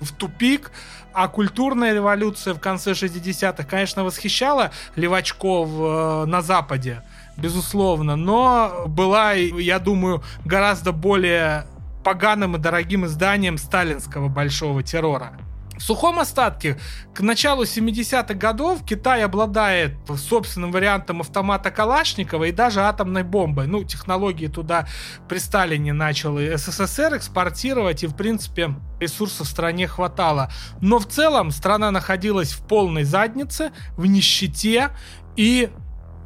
в 0.00 0.12
тупик, 0.12 0.72
а 1.16 1.28
культурная 1.28 1.94
революция 1.94 2.52
в 2.52 2.60
конце 2.60 2.90
60-х, 2.90 3.64
конечно, 3.64 4.04
восхищала 4.04 4.70
левачков 4.96 5.70
э, 5.72 6.24
на 6.26 6.42
Западе, 6.42 7.02
безусловно, 7.38 8.16
но 8.16 8.84
была, 8.86 9.32
я 9.32 9.78
думаю, 9.78 10.22
гораздо 10.44 10.92
более 10.92 11.66
поганым 12.04 12.56
и 12.56 12.58
дорогим 12.58 13.06
изданием 13.06 13.56
сталинского 13.56 14.28
большого 14.28 14.82
террора. 14.82 15.32
В 15.76 15.82
сухом 15.82 16.18
остатке 16.18 16.78
к 17.14 17.20
началу 17.20 17.64
70-х 17.64 18.34
годов 18.34 18.84
Китай 18.84 19.22
обладает 19.22 19.94
собственным 20.16 20.72
вариантом 20.72 21.20
автомата 21.20 21.70
Калашникова 21.70 22.44
и 22.44 22.52
даже 22.52 22.80
атомной 22.80 23.24
бомбой. 23.24 23.66
Ну, 23.66 23.84
технологии 23.84 24.46
туда 24.46 24.86
при 25.28 25.38
Сталине 25.38 25.92
начал 25.92 26.38
и 26.38 26.56
СССР 26.56 27.16
экспортировать, 27.16 28.02
и, 28.04 28.06
в 28.06 28.16
принципе, 28.16 28.74
ресурсов 29.00 29.46
в 29.46 29.50
стране 29.50 29.86
хватало. 29.86 30.50
Но 30.80 30.98
в 30.98 31.06
целом 31.06 31.50
страна 31.50 31.90
находилась 31.90 32.52
в 32.52 32.66
полной 32.66 33.04
заднице, 33.04 33.70
в 33.96 34.06
нищете 34.06 34.90
и 35.36 35.70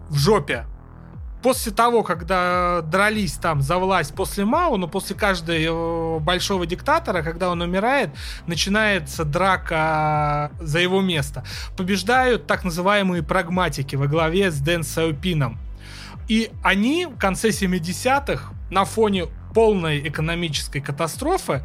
в 0.09 0.17
жопе 0.17 0.67
после 1.43 1.73
того, 1.73 2.03
когда 2.03 2.83
дрались 2.83 3.35
там 3.35 3.63
за 3.63 3.79
власть 3.79 4.15
после 4.15 4.45
Мао, 4.45 4.77
но 4.77 4.89
после 4.89 5.17
каждого 5.17 6.19
большого 6.19 6.67
диктатора, 6.67 7.23
когда 7.23 7.51
он 7.51 7.61
умирает, 7.63 8.11
начинается 8.47 9.25
драка 9.25 10.53
за 10.61 10.81
его 10.81 11.01
место. 11.01 11.45
Побеждают 11.77 12.47
так 12.47 12.65
называемые 12.65 13.23
прагматики 13.23 13.97
во 13.97 14.07
главе 14.07 14.51
с 14.51 14.59
Дэн 14.59 14.83
Сяопином. 14.83 15.59
И 16.29 16.51
они 16.63 17.07
в 17.07 17.19
конце 17.19 17.49
70-х 17.49 18.53
на 18.71 18.85
фоне 18.85 19.27
полной 19.53 20.07
экономической 20.07 20.81
катастрофы 20.81 21.65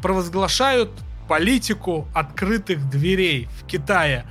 провозглашают 0.00 0.90
политику 1.28 2.06
открытых 2.14 2.88
дверей 2.88 3.48
в 3.60 3.66
Китае. 3.66 4.24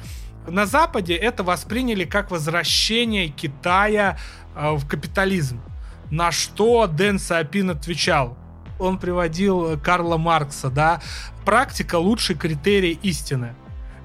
На 0.47 0.65
Западе 0.65 1.15
это 1.15 1.43
восприняли 1.43 2.05
как 2.05 2.29
возвращение 2.29 3.29
Китая 3.29 4.17
в 4.55 4.87
капитализм. 4.87 5.61
На 6.09 6.31
что 6.31 6.87
Дэн 6.87 7.19
Сапин 7.19 7.71
отвечал. 7.71 8.37
Он 8.79 8.97
приводил 8.97 9.79
Карла 9.79 10.17
Маркса, 10.17 10.69
да, 10.69 11.01
практика 11.45 11.95
лучший 11.95 12.35
критерий 12.35 12.99
истины. 13.03 13.55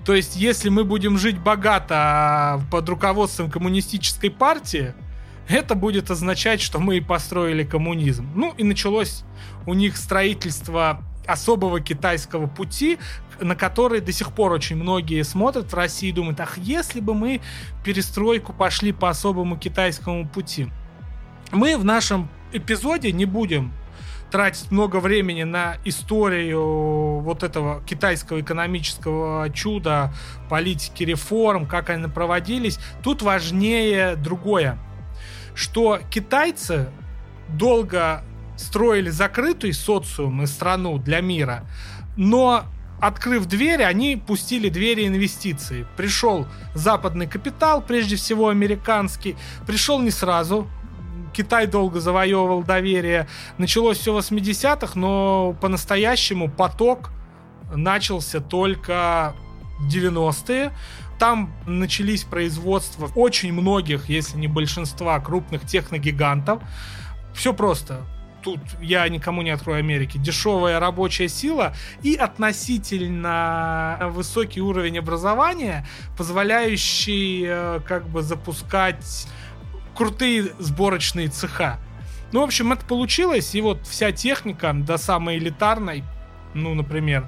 То 0.04 0.14
есть, 0.14 0.36
если 0.36 0.70
мы 0.70 0.84
будем 0.84 1.18
жить 1.18 1.38
богато 1.38 1.94
а, 1.94 2.60
под 2.70 2.88
руководством 2.88 3.50
коммунистической 3.50 4.30
партии, 4.30 4.94
это 5.48 5.74
будет 5.74 6.10
означать, 6.10 6.60
что 6.60 6.78
мы 6.78 6.96
и 6.98 7.00
построили 7.00 7.64
коммунизм. 7.64 8.26
Ну 8.34 8.54
и 8.56 8.64
началось 8.64 9.24
у 9.66 9.74
них 9.74 9.96
строительство 9.96 11.02
особого 11.26 11.80
китайского 11.80 12.46
пути, 12.46 12.98
на 13.40 13.54
который 13.56 14.00
до 14.00 14.12
сих 14.12 14.32
пор 14.32 14.52
очень 14.52 14.76
многие 14.76 15.22
смотрят 15.22 15.72
в 15.72 15.74
России 15.74 16.08
и 16.08 16.12
думают, 16.12 16.40
ах, 16.40 16.58
если 16.58 17.00
бы 17.00 17.14
мы 17.14 17.40
перестройку 17.84 18.52
пошли 18.52 18.92
по 18.92 19.08
особому 19.08 19.56
китайскому 19.56 20.28
пути. 20.28 20.68
Мы 21.52 21.76
в 21.76 21.84
нашем 21.84 22.28
эпизоде 22.52 23.12
не 23.12 23.24
будем 23.24 23.72
тратить 24.30 24.70
много 24.70 25.00
времени 25.00 25.44
на 25.44 25.76
историю 25.84 27.20
вот 27.20 27.42
этого 27.42 27.82
китайского 27.84 28.40
экономического 28.40 29.48
чуда, 29.50 30.12
политики 30.50 31.02
реформ, 31.02 31.66
как 31.66 31.90
они 31.90 32.08
проводились. 32.08 32.78
Тут 33.02 33.22
важнее 33.22 34.16
другое, 34.16 34.78
что 35.54 35.98
китайцы 36.10 36.90
долго 37.48 38.22
строили 38.56 39.08
закрытый 39.08 39.72
социум 39.72 40.42
и 40.42 40.46
страну 40.46 40.98
для 40.98 41.20
мира, 41.20 41.64
но 42.16 42.64
открыв 43.00 43.46
двери, 43.46 43.82
они 43.82 44.16
пустили 44.16 44.68
двери 44.68 45.06
инвестиций. 45.06 45.86
Пришел 45.96 46.46
западный 46.74 47.26
капитал, 47.26 47.82
прежде 47.82 48.16
всего 48.16 48.48
американский. 48.48 49.36
Пришел 49.66 50.00
не 50.00 50.10
сразу. 50.10 50.68
Китай 51.32 51.66
долго 51.66 52.00
завоевывал 52.00 52.62
доверие. 52.62 53.28
Началось 53.58 53.98
все 53.98 54.12
в 54.12 54.18
80-х, 54.18 54.98
но 54.98 55.56
по-настоящему 55.60 56.48
поток 56.48 57.10
начался 57.74 58.40
только 58.40 59.34
в 59.78 59.88
90-е. 59.88 60.72
Там 61.18 61.52
начались 61.66 62.24
производства 62.24 63.10
очень 63.14 63.52
многих, 63.52 64.08
если 64.08 64.38
не 64.38 64.48
большинства, 64.48 65.18
крупных 65.20 65.66
техногигантов. 65.66 66.62
Все 67.34 67.52
просто 67.52 68.04
тут 68.48 68.60
я 68.80 69.06
никому 69.08 69.42
не 69.42 69.50
открою 69.50 69.80
Америки, 69.80 70.16
дешевая 70.18 70.80
рабочая 70.80 71.28
сила 71.28 71.74
и 72.02 72.14
относительно 72.14 73.98
высокий 74.12 74.62
уровень 74.62 74.98
образования, 74.98 75.86
позволяющий 76.16 77.44
э, 77.46 77.80
как 77.86 78.08
бы 78.08 78.22
запускать 78.22 79.26
крутые 79.94 80.52
сборочные 80.58 81.28
цеха. 81.28 81.78
Ну, 82.32 82.40
в 82.40 82.44
общем, 82.44 82.72
это 82.72 82.84
получилось, 82.86 83.54
и 83.54 83.60
вот 83.60 83.86
вся 83.86 84.12
техника 84.12 84.72
до 84.72 84.96
самой 84.96 85.36
элитарной, 85.38 86.04
ну, 86.54 86.74
например, 86.74 87.26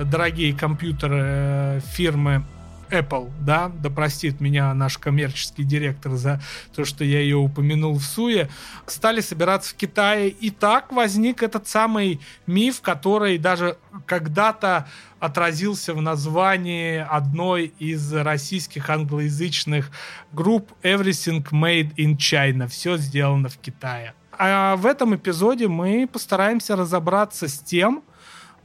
дорогие 0.00 0.54
компьютеры 0.54 1.22
э, 1.22 1.80
фирмы 1.94 2.44
Apple, 2.90 3.30
да, 3.40 3.68
да 3.68 3.90
простит 3.90 4.40
меня 4.40 4.72
наш 4.74 4.98
коммерческий 4.98 5.64
директор 5.64 6.12
за 6.12 6.40
то, 6.74 6.84
что 6.84 7.04
я 7.04 7.20
ее 7.20 7.36
упомянул 7.36 7.94
в 7.94 8.02
Суе, 8.02 8.48
стали 8.86 9.20
собираться 9.20 9.72
в 9.72 9.74
Китае, 9.76 10.28
и 10.28 10.50
так 10.50 10.92
возник 10.92 11.42
этот 11.42 11.68
самый 11.68 12.20
миф, 12.46 12.80
который 12.80 13.38
даже 13.38 13.76
когда-то 14.06 14.88
отразился 15.18 15.94
в 15.94 16.00
названии 16.00 16.98
одной 16.98 17.72
из 17.78 18.12
российских 18.12 18.88
англоязычных 18.90 19.90
групп 20.32 20.72
Everything 20.82 21.46
Made 21.50 21.94
in 21.96 22.16
China. 22.16 22.66
Все 22.66 22.96
сделано 22.96 23.48
в 23.48 23.58
Китае. 23.58 24.14
А 24.32 24.76
в 24.76 24.86
этом 24.86 25.14
эпизоде 25.14 25.68
мы 25.68 26.08
постараемся 26.10 26.74
разобраться 26.74 27.46
с 27.46 27.58
тем, 27.58 28.02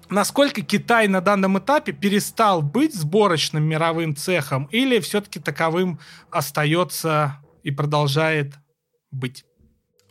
насколько 0.09 0.61
Китай 0.61 1.07
на 1.07 1.21
данном 1.21 1.57
этапе 1.59 1.91
перестал 1.91 2.61
быть 2.61 2.95
сборочным 2.95 3.63
мировым 3.63 4.15
цехом 4.15 4.65
или 4.71 4.99
все-таки 4.99 5.39
таковым 5.39 5.99
остается 6.31 7.37
и 7.63 7.71
продолжает 7.71 8.53
быть? 9.11 9.45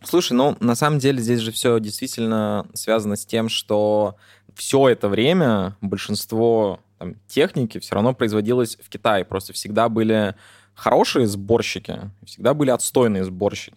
Слушай, 0.02 0.34
ну, 0.34 0.56
на 0.60 0.74
самом 0.74 0.98
деле 0.98 1.20
здесь 1.20 1.40
же 1.40 1.50
все 1.52 1.78
действительно 1.80 2.66
связано 2.74 3.16
с 3.16 3.24
тем, 3.24 3.48
что 3.48 4.16
все 4.54 4.88
это 4.88 5.08
время 5.08 5.76
большинство 5.80 6.80
там, 6.98 7.16
техники 7.26 7.78
все 7.78 7.94
равно 7.94 8.14
производилось 8.14 8.76
в 8.76 8.88
Китае. 8.88 9.24
Просто 9.24 9.52
всегда 9.52 9.88
были 9.88 10.34
хорошие 10.74 11.26
сборщики, 11.26 12.10
всегда 12.24 12.54
были 12.54 12.70
отстойные 12.70 13.24
сборщики. 13.24 13.76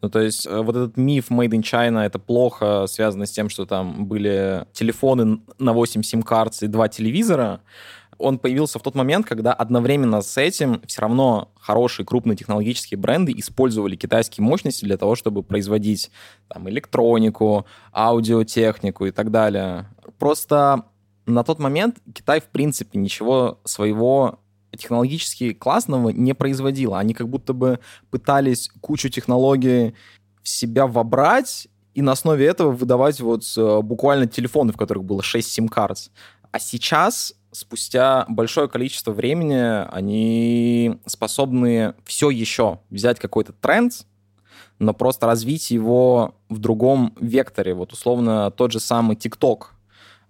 Ну, 0.00 0.08
то 0.08 0.20
есть 0.20 0.46
э, 0.46 0.60
вот 0.62 0.74
этот 0.76 0.96
миф 0.96 1.30
Made 1.30 1.50
in 1.50 1.62
China, 1.62 2.04
это 2.04 2.18
плохо 2.18 2.86
связано 2.88 3.26
с 3.26 3.30
тем, 3.30 3.48
что 3.48 3.66
там 3.66 4.06
были 4.06 4.64
телефоны 4.72 5.40
на 5.58 5.72
8 5.72 6.02
сим-карт 6.02 6.62
и 6.62 6.66
два 6.66 6.88
телевизора, 6.88 7.60
он 8.18 8.38
появился 8.38 8.78
в 8.78 8.82
тот 8.82 8.94
момент, 8.94 9.26
когда 9.26 9.52
одновременно 9.52 10.22
с 10.22 10.36
этим 10.38 10.80
все 10.86 11.02
равно 11.02 11.52
хорошие 11.54 12.06
крупные 12.06 12.36
технологические 12.36 12.98
бренды 12.98 13.32
использовали 13.36 13.96
китайские 13.96 14.44
мощности 14.44 14.84
для 14.84 14.96
того, 14.96 15.16
чтобы 15.16 15.42
производить 15.42 16.10
там, 16.48 16.68
электронику, 16.68 17.66
аудиотехнику 17.92 19.06
и 19.06 19.10
так 19.10 19.30
далее. 19.30 19.86
Просто 20.18 20.84
на 21.26 21.44
тот 21.44 21.58
момент 21.58 21.98
Китай, 22.14 22.40
в 22.40 22.46
принципе, 22.46 22.98
ничего 22.98 23.60
своего 23.64 24.38
технологически 24.76 25.52
классного 25.52 26.10
не 26.10 26.34
производила. 26.34 26.98
Они 26.98 27.14
как 27.14 27.28
будто 27.28 27.52
бы 27.52 27.80
пытались 28.10 28.70
кучу 28.80 29.08
технологий 29.08 29.94
в 30.42 30.48
себя 30.48 30.86
вобрать 30.86 31.68
и 31.94 32.02
на 32.02 32.12
основе 32.12 32.46
этого 32.46 32.72
выдавать 32.72 33.20
вот 33.20 33.42
э, 33.56 33.80
буквально 33.80 34.26
телефоны, 34.26 34.72
в 34.72 34.76
которых 34.76 35.04
было 35.04 35.22
6 35.22 35.50
сим-карт. 35.50 36.10
А 36.52 36.58
сейчас, 36.58 37.34
спустя 37.52 38.26
большое 38.28 38.68
количество 38.68 39.12
времени, 39.12 39.86
они 39.90 40.98
способны 41.06 41.94
все 42.04 42.30
еще 42.30 42.80
взять 42.90 43.18
какой-то 43.18 43.52
тренд, 43.52 44.06
но 44.78 44.92
просто 44.92 45.26
развить 45.26 45.70
его 45.70 46.34
в 46.48 46.58
другом 46.58 47.14
векторе. 47.20 47.74
Вот 47.74 47.92
условно 47.92 48.50
тот 48.50 48.72
же 48.72 48.80
самый 48.80 49.16
TikTok. 49.16 49.68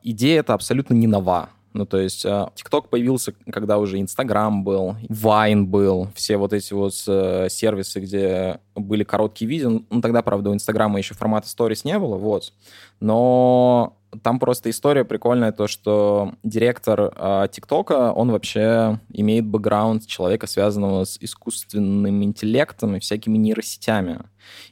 Идея 0.03 0.41
это 0.41 0.55
абсолютно 0.55 0.95
не 0.95 1.09
нова. 1.09 1.51
Ну, 1.77 1.85
то 1.85 1.99
есть 1.99 2.25
TikTok 2.25 2.89
появился, 2.89 3.35
когда 3.53 3.77
уже 3.77 3.99
Instagram 3.99 4.63
был, 4.63 4.97
Vine 5.11 5.65
был, 5.65 6.09
все 6.15 6.39
вот 6.39 6.55
эти 6.55 6.73
вот 6.73 6.95
э, 7.07 7.49
сервисы, 7.51 8.01
где 8.01 8.61
были 8.75 9.05
короткие 9.05 9.47
видео. 9.47 9.83
Ну, 9.91 10.01
тогда, 10.01 10.23
правда, 10.23 10.49
у 10.49 10.55
Инстаграма 10.55 10.97
еще 10.97 11.13
формата 11.13 11.49
Stories 11.49 11.83
не 11.85 11.99
было, 11.99 12.17
вот. 12.17 12.55
Но 12.99 13.99
там 14.23 14.39
просто 14.39 14.71
история 14.71 15.05
прикольная, 15.05 15.53
то, 15.53 15.67
что 15.67 16.33
директор 16.43 17.49
ТикТока, 17.51 18.11
он 18.13 18.31
вообще 18.31 18.99
имеет 19.13 19.45
бэкграунд 19.45 20.07
человека, 20.07 20.47
связанного 20.47 21.05
с 21.05 21.19
искусственным 21.21 22.25
интеллектом 22.25 22.97
и 22.97 23.01
всякими 23.01 23.37
нейросетями. 23.37 24.21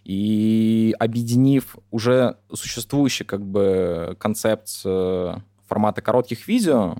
И 0.05 0.95
объединив 0.99 1.77
уже 1.91 2.39
существующий 2.51 3.25
как 3.25 3.45
бы 3.45 4.17
концепт 4.19 4.71
формата 5.75 6.01
коротких 6.01 6.47
видео 6.47 6.95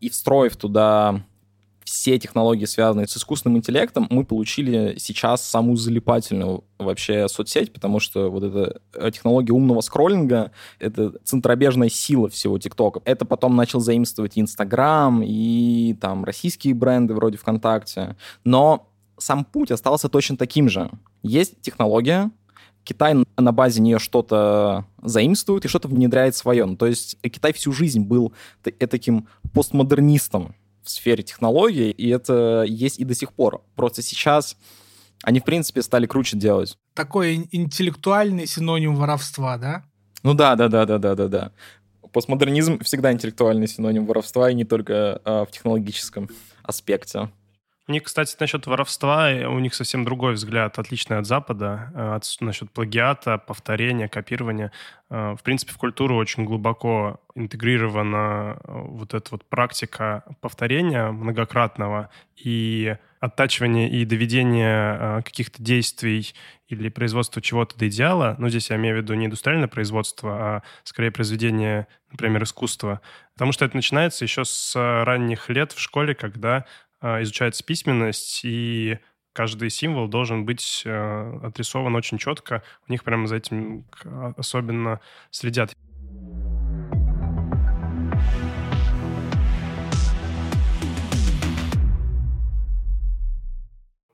и 0.00 0.08
встроив 0.10 0.56
туда 0.56 1.24
все 1.82 2.20
технологии, 2.20 2.66
связанные 2.66 3.08
с 3.08 3.16
искусственным 3.16 3.58
интеллектом, 3.58 4.06
мы 4.10 4.24
получили 4.24 4.94
сейчас 4.96 5.44
самую 5.44 5.76
залипательную 5.76 6.62
вообще 6.78 7.26
соцсеть, 7.28 7.72
потому 7.72 7.98
что 7.98 8.30
вот 8.30 8.44
эта 8.44 8.80
э, 8.94 9.10
технология 9.10 9.52
умного 9.52 9.80
скроллинга— 9.80 10.52
это 10.78 11.14
центробежная 11.24 11.88
сила 11.88 12.28
всего 12.28 12.60
ТикТока. 12.60 13.02
Это 13.04 13.24
потом 13.24 13.56
начал 13.56 13.80
заимствовать 13.80 14.38
Инстаграм, 14.38 15.20
и 15.24 15.96
там 16.00 16.24
российские 16.24 16.74
бренды 16.74 17.14
вроде 17.14 17.38
ВКонтакте. 17.38 18.16
Но 18.44 18.86
сам 19.18 19.44
путь 19.44 19.72
остался 19.72 20.08
точно 20.08 20.36
таким 20.36 20.68
же. 20.68 20.92
Есть 21.24 21.60
технология, 21.60 22.30
Китай 22.84 23.14
на 23.36 23.52
базе 23.52 23.80
нее 23.80 23.98
что-то 23.98 24.86
заимствует 25.02 25.64
и 25.64 25.68
что-то 25.68 25.88
внедряет 25.88 26.34
свое. 26.34 26.64
Ну, 26.64 26.76
то 26.76 26.86
есть 26.86 27.16
Китай 27.22 27.52
всю 27.52 27.72
жизнь 27.72 28.00
был 28.00 28.32
таким 28.62 29.28
постмодернистом 29.52 30.54
в 30.82 30.90
сфере 30.90 31.22
технологий, 31.22 31.90
и 31.90 32.08
это 32.08 32.64
есть 32.66 32.98
и 32.98 33.04
до 33.04 33.14
сих 33.14 33.32
пор. 33.32 33.62
Просто 33.76 34.02
сейчас 34.02 34.56
они, 35.22 35.40
в 35.40 35.44
принципе, 35.44 35.82
стали 35.82 36.06
круче 36.06 36.36
делать. 36.36 36.78
Такой 36.94 37.48
интеллектуальный 37.50 38.46
синоним 38.46 38.96
воровства, 38.96 39.58
да? 39.58 39.84
Ну 40.22 40.34
да, 40.34 40.56
да, 40.56 40.68
да, 40.68 40.86
да, 40.86 40.98
да, 40.98 41.14
да, 41.14 41.28
да. 41.28 41.52
Постмодернизм 42.12 42.80
всегда 42.80 43.12
интеллектуальный 43.12 43.68
синоним 43.68 44.06
воровства, 44.06 44.50
и 44.50 44.54
не 44.54 44.64
только 44.64 45.20
а, 45.24 45.44
в 45.44 45.50
технологическом 45.50 46.28
аспекте. 46.62 47.30
Них, 47.90 48.04
кстати, 48.04 48.36
насчет 48.38 48.68
воровства, 48.68 49.30
у 49.48 49.58
них 49.58 49.74
совсем 49.74 50.04
другой 50.04 50.34
взгляд, 50.34 50.78
отличный 50.78 51.18
от 51.18 51.26
Запада, 51.26 51.90
э, 51.92 52.14
от, 52.14 52.24
насчет 52.38 52.70
плагиата, 52.70 53.36
повторения, 53.36 54.06
копирования. 54.06 54.70
Э, 55.10 55.34
в 55.36 55.42
принципе, 55.42 55.72
в 55.72 55.76
культуру 55.76 56.14
очень 56.14 56.44
глубоко 56.44 57.20
интегрирована 57.34 58.58
э, 58.62 58.72
вот 58.72 59.12
эта 59.12 59.32
вот 59.32 59.44
практика 59.44 60.22
повторения 60.40 61.10
многократного 61.10 62.10
и 62.36 62.96
оттачивания 63.18 63.88
и 63.88 64.04
доведения 64.04 65.22
каких-то 65.22 65.60
действий 65.60 66.32
или 66.68 66.88
производства 66.90 67.42
чего-то 67.42 67.76
до 67.76 67.88
идеала. 67.88 68.36
Но 68.38 68.48
здесь 68.48 68.70
я 68.70 68.76
имею 68.76 68.94
в 68.94 68.98
виду 68.98 69.14
не 69.14 69.26
индустриальное 69.26 69.68
производство, 69.68 70.30
а 70.32 70.62
скорее 70.84 71.10
произведение, 71.10 71.88
например, 72.12 72.44
искусства. 72.44 73.00
Потому 73.34 73.50
что 73.50 73.64
это 73.64 73.74
начинается 73.74 74.24
еще 74.24 74.44
с 74.44 74.74
ранних 74.76 75.50
лет 75.50 75.72
в 75.72 75.80
школе, 75.80 76.14
когда 76.14 76.66
изучается 77.02 77.64
письменность, 77.64 78.40
и 78.44 78.98
каждый 79.32 79.70
символ 79.70 80.08
должен 80.08 80.44
быть 80.44 80.82
э, 80.84 81.40
отрисован 81.42 81.94
очень 81.94 82.18
четко. 82.18 82.62
У 82.88 82.92
них 82.92 83.04
прямо 83.04 83.26
за 83.26 83.36
этим 83.36 83.86
особенно 84.36 85.00
следят. 85.30 85.72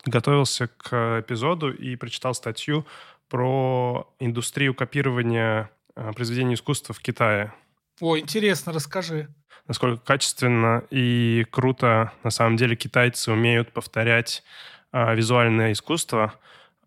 Готовился 0.05 0.69
к 0.69 1.21
эпизоду 1.21 1.73
и 1.73 1.97
прочитал 1.97 2.33
статью 2.35 2.87
про 3.29 4.09
индустрию 4.21 4.75
копирования 4.75 5.71
э, 5.97 6.13
произведения 6.13 6.55
искусства 6.55 6.95
в 6.95 7.01
Китае. 7.01 7.53
О, 8.01 8.17
интересно, 8.17 8.73
расскажи. 8.73 9.29
Насколько 9.69 10.01
качественно 10.05 10.85
и 10.91 11.45
круто 11.51 12.13
на 12.23 12.31
самом 12.31 12.57
деле 12.57 12.77
китайцы 12.77 13.33
умеют 13.33 13.73
повторять 13.73 14.45
э, 14.93 15.15
визуальное 15.15 15.73
искусство, 15.73 16.35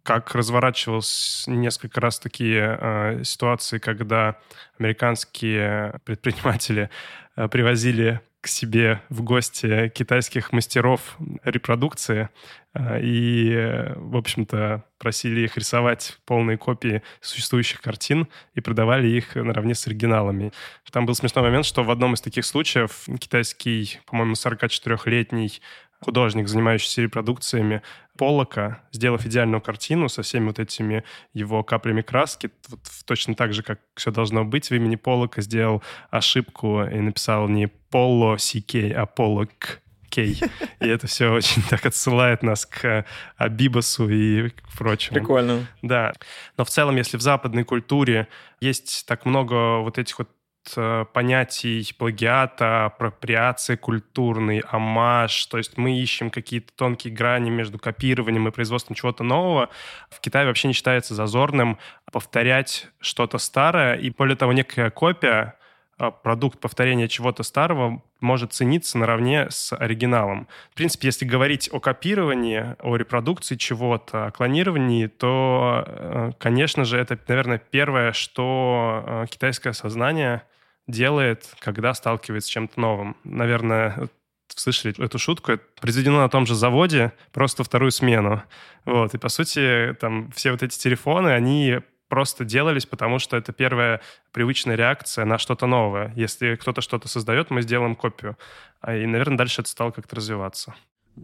как 0.03 0.33
разворачивалось 0.33 1.43
несколько 1.47 1.99
раз 1.99 2.19
такие 2.19 2.77
э, 2.79 3.23
ситуации, 3.23 3.79
когда 3.79 4.37
американские 4.79 5.99
предприниматели 6.05 6.89
э, 7.35 7.47
привозили 7.49 8.21
к 8.41 8.47
себе 8.47 9.01
в 9.09 9.21
гости 9.21 9.89
китайских 9.89 10.53
мастеров 10.53 11.17
репродукции 11.43 12.29
э, 12.73 13.01
и, 13.01 13.93
в 13.95 14.15
общем-то, 14.15 14.85
просили 14.97 15.41
их 15.41 15.57
рисовать 15.57 16.17
полные 16.25 16.57
копии 16.57 17.01
существующих 17.19 17.81
картин 17.81 18.27
и 18.53 18.61
продавали 18.61 19.07
их 19.07 19.35
наравне 19.35 19.75
с 19.75 19.85
оригиналами. 19.87 20.53
Там 20.91 21.05
был 21.05 21.15
смешной 21.15 21.43
момент, 21.43 21.65
что 21.65 21.83
в 21.83 21.91
одном 21.91 22.13
из 22.13 22.21
таких 22.21 22.45
случаев 22.45 23.05
китайский, 23.19 23.99
по-моему, 24.05 24.33
44-летний 24.33 25.61
художник, 26.01 26.47
занимающийся 26.47 27.01
репродукциями 27.01 27.81
Поллока, 28.17 28.81
сделав 28.91 29.25
идеальную 29.25 29.61
картину 29.61 30.09
со 30.09 30.23
всеми 30.23 30.47
вот 30.47 30.59
этими 30.59 31.05
его 31.33 31.63
каплями 31.63 32.01
краски, 32.01 32.51
вот 32.67 32.81
точно 33.05 33.33
так 33.33 33.53
же, 33.53 33.63
как 33.63 33.79
все 33.95 34.11
должно 34.11 34.43
быть, 34.43 34.69
в 34.69 34.75
имени 34.75 34.97
Поллока 34.97 35.41
сделал 35.41 35.81
ошибку 36.09 36.83
и 36.83 36.99
написал 36.99 37.47
не 37.47 37.67
Полло 37.67 38.37
Сикей, 38.37 38.91
а 38.91 39.05
Поллок 39.05 39.81
Кей. 40.09 40.41
И 40.81 40.87
это 40.87 41.07
все 41.07 41.31
очень 41.31 41.61
так 41.69 41.85
отсылает 41.85 42.43
нас 42.43 42.65
к 42.65 43.05
Абибасу 43.37 44.09
и 44.09 44.49
к 44.49 44.77
прочему. 44.77 45.19
Прикольно. 45.19 45.67
Да. 45.81 46.13
Но 46.57 46.65
в 46.65 46.69
целом, 46.69 46.97
если 46.97 47.15
в 47.15 47.21
западной 47.21 47.63
культуре 47.63 48.27
есть 48.59 49.05
так 49.07 49.25
много 49.25 49.79
вот 49.79 49.97
этих 49.97 50.19
вот 50.19 50.29
Э, 50.29 50.38
понятий 51.13 51.93
плагиата, 51.97 52.85
апроприации 52.85 53.75
культурной, 53.75 54.59
амаш. 54.59 55.45
То 55.47 55.57
есть 55.57 55.77
мы 55.77 55.99
ищем 55.99 56.29
какие-то 56.29 56.71
тонкие 56.75 57.13
грани 57.13 57.49
между 57.49 57.79
копированием 57.79 58.47
и 58.47 58.51
производством 58.51 58.95
чего-то 58.95 59.23
нового. 59.23 59.69
В 60.09 60.19
Китае 60.19 60.45
вообще 60.47 60.67
не 60.67 60.73
считается 60.73 61.15
зазорным 61.15 61.77
повторять 62.11 62.87
что-то 62.99 63.37
старое. 63.37 63.95
И 63.95 64.09
более 64.09 64.35
того, 64.35 64.53
некая 64.53 64.89
копия, 64.89 65.55
э, 65.99 66.11
продукт 66.23 66.59
повторения 66.59 67.07
чего-то 67.07 67.43
старого 67.43 68.01
может 68.19 68.53
цениться 68.53 68.97
наравне 68.97 69.47
с 69.49 69.75
оригиналом. 69.75 70.47
В 70.71 70.75
принципе, 70.75 71.07
если 71.07 71.25
говорить 71.25 71.69
о 71.71 71.79
копировании, 71.79 72.75
о 72.79 72.95
репродукции 72.95 73.55
чего-то, 73.55 74.27
о 74.27 74.31
клонировании, 74.31 75.07
то, 75.07 75.83
э, 75.87 76.31
конечно 76.37 76.85
же, 76.85 76.97
это, 76.97 77.17
наверное, 77.27 77.57
первое, 77.57 78.13
что 78.13 79.25
китайское 79.29 79.73
сознание 79.73 80.43
делает, 80.89 81.53
когда 81.59 81.93
сталкивается 81.93 82.47
с 82.47 82.51
чем-то 82.51 82.79
новым. 82.79 83.15
Наверное, 83.23 84.09
слышали 84.47 84.93
эту 85.03 85.19
шутку, 85.19 85.53
это 85.53 85.63
произведено 85.79 86.19
на 86.19 86.29
том 86.29 86.45
же 86.45 86.55
заводе, 86.55 87.13
просто 87.31 87.63
вторую 87.63 87.91
смену. 87.91 88.43
Вот, 88.85 89.13
и 89.13 89.17
по 89.17 89.29
сути, 89.29 89.95
там 89.99 90.31
все 90.31 90.51
вот 90.51 90.63
эти 90.63 90.77
телефоны, 90.77 91.29
они 91.29 91.79
просто 92.07 92.43
делались, 92.43 92.85
потому 92.85 93.19
что 93.19 93.37
это 93.37 93.53
первая 93.53 94.01
привычная 94.31 94.75
реакция 94.75 95.25
на 95.25 95.37
что-то 95.37 95.67
новое. 95.67 96.11
Если 96.15 96.55
кто-то 96.55 96.81
что-то 96.81 97.07
создает, 97.07 97.51
мы 97.51 97.61
сделаем 97.61 97.95
копию. 97.95 98.37
А, 98.81 98.95
и, 98.95 99.05
наверное, 99.05 99.37
дальше 99.37 99.61
это 99.61 99.69
стало 99.69 99.91
как-то 99.91 100.15
развиваться. 100.15 100.73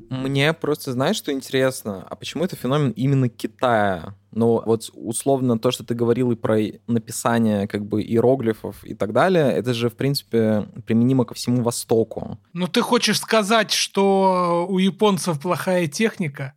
Мне 0.10 0.53
просто, 0.53 0.91
знаешь, 0.91 1.15
что 1.15 1.31
интересно? 1.31 2.05
А 2.10 2.15
почему 2.15 2.43
это 2.43 2.55
феномен 2.55 2.91
именно 2.91 3.29
Китая? 3.29 4.15
Ну, 4.31 4.62
вот 4.65 4.89
условно 4.93 5.58
то, 5.58 5.71
что 5.71 5.84
ты 5.84 5.93
говорил 5.93 6.31
и 6.31 6.36
про 6.36 6.60
написание 6.88 7.67
как 7.67 7.86
бы 7.86 8.01
иероглифов 8.01 8.84
и 8.84 8.93
так 8.93 9.13
далее, 9.13 9.51
это 9.51 9.73
же, 9.73 9.89
в 9.89 9.95
принципе, 9.95 10.67
применимо 10.86 11.25
ко 11.25 11.34
всему 11.34 11.63
Востоку. 11.63 12.38
Ну, 12.53 12.67
ты 12.67 12.81
хочешь 12.81 13.19
сказать, 13.19 13.71
что 13.71 14.65
у 14.69 14.77
японцев 14.77 15.39
плохая 15.39 15.88
техника? 15.88 16.53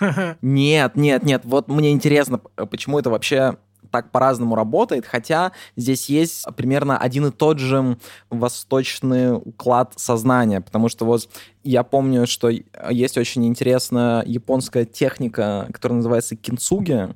Нет, 0.42 0.96
нет, 0.96 1.22
нет. 1.22 1.42
Вот 1.44 1.68
мне 1.68 1.92
интересно, 1.92 2.38
почему 2.38 2.98
это 2.98 3.10
вообще 3.10 3.56
так 3.92 4.10
по-разному 4.10 4.56
работает, 4.56 5.06
хотя 5.06 5.52
здесь 5.76 6.08
есть 6.08 6.44
примерно 6.56 6.98
один 6.98 7.26
и 7.26 7.30
тот 7.30 7.58
же 7.60 7.96
восточный 8.30 9.36
уклад 9.36 9.92
сознания, 9.96 10.60
потому 10.60 10.88
что 10.88 11.04
вот 11.04 11.28
я 11.62 11.84
помню, 11.84 12.26
что 12.26 12.50
есть 12.90 13.18
очень 13.18 13.46
интересная 13.46 14.24
японская 14.26 14.84
техника, 14.84 15.68
которая 15.72 15.98
называется 15.98 16.34
кинцуги, 16.34 17.14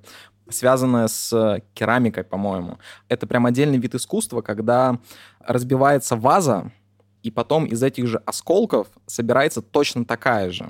связанная 0.49 1.09
с 1.09 1.61
керамикой, 1.75 2.23
по-моему. 2.23 2.79
Это 3.09 3.27
прям 3.27 3.47
отдельный 3.47 3.79
вид 3.79 3.95
искусства, 3.95 4.43
когда 4.43 5.01
разбивается 5.41 6.15
ваза, 6.15 6.71
и 7.27 7.31
потом 7.33 7.65
из 7.67 7.83
этих 7.83 8.07
же 8.07 8.23
осколков 8.25 8.87
собирается 9.07 9.61
точно 9.61 10.05
такая 10.05 10.53
же. 10.53 10.67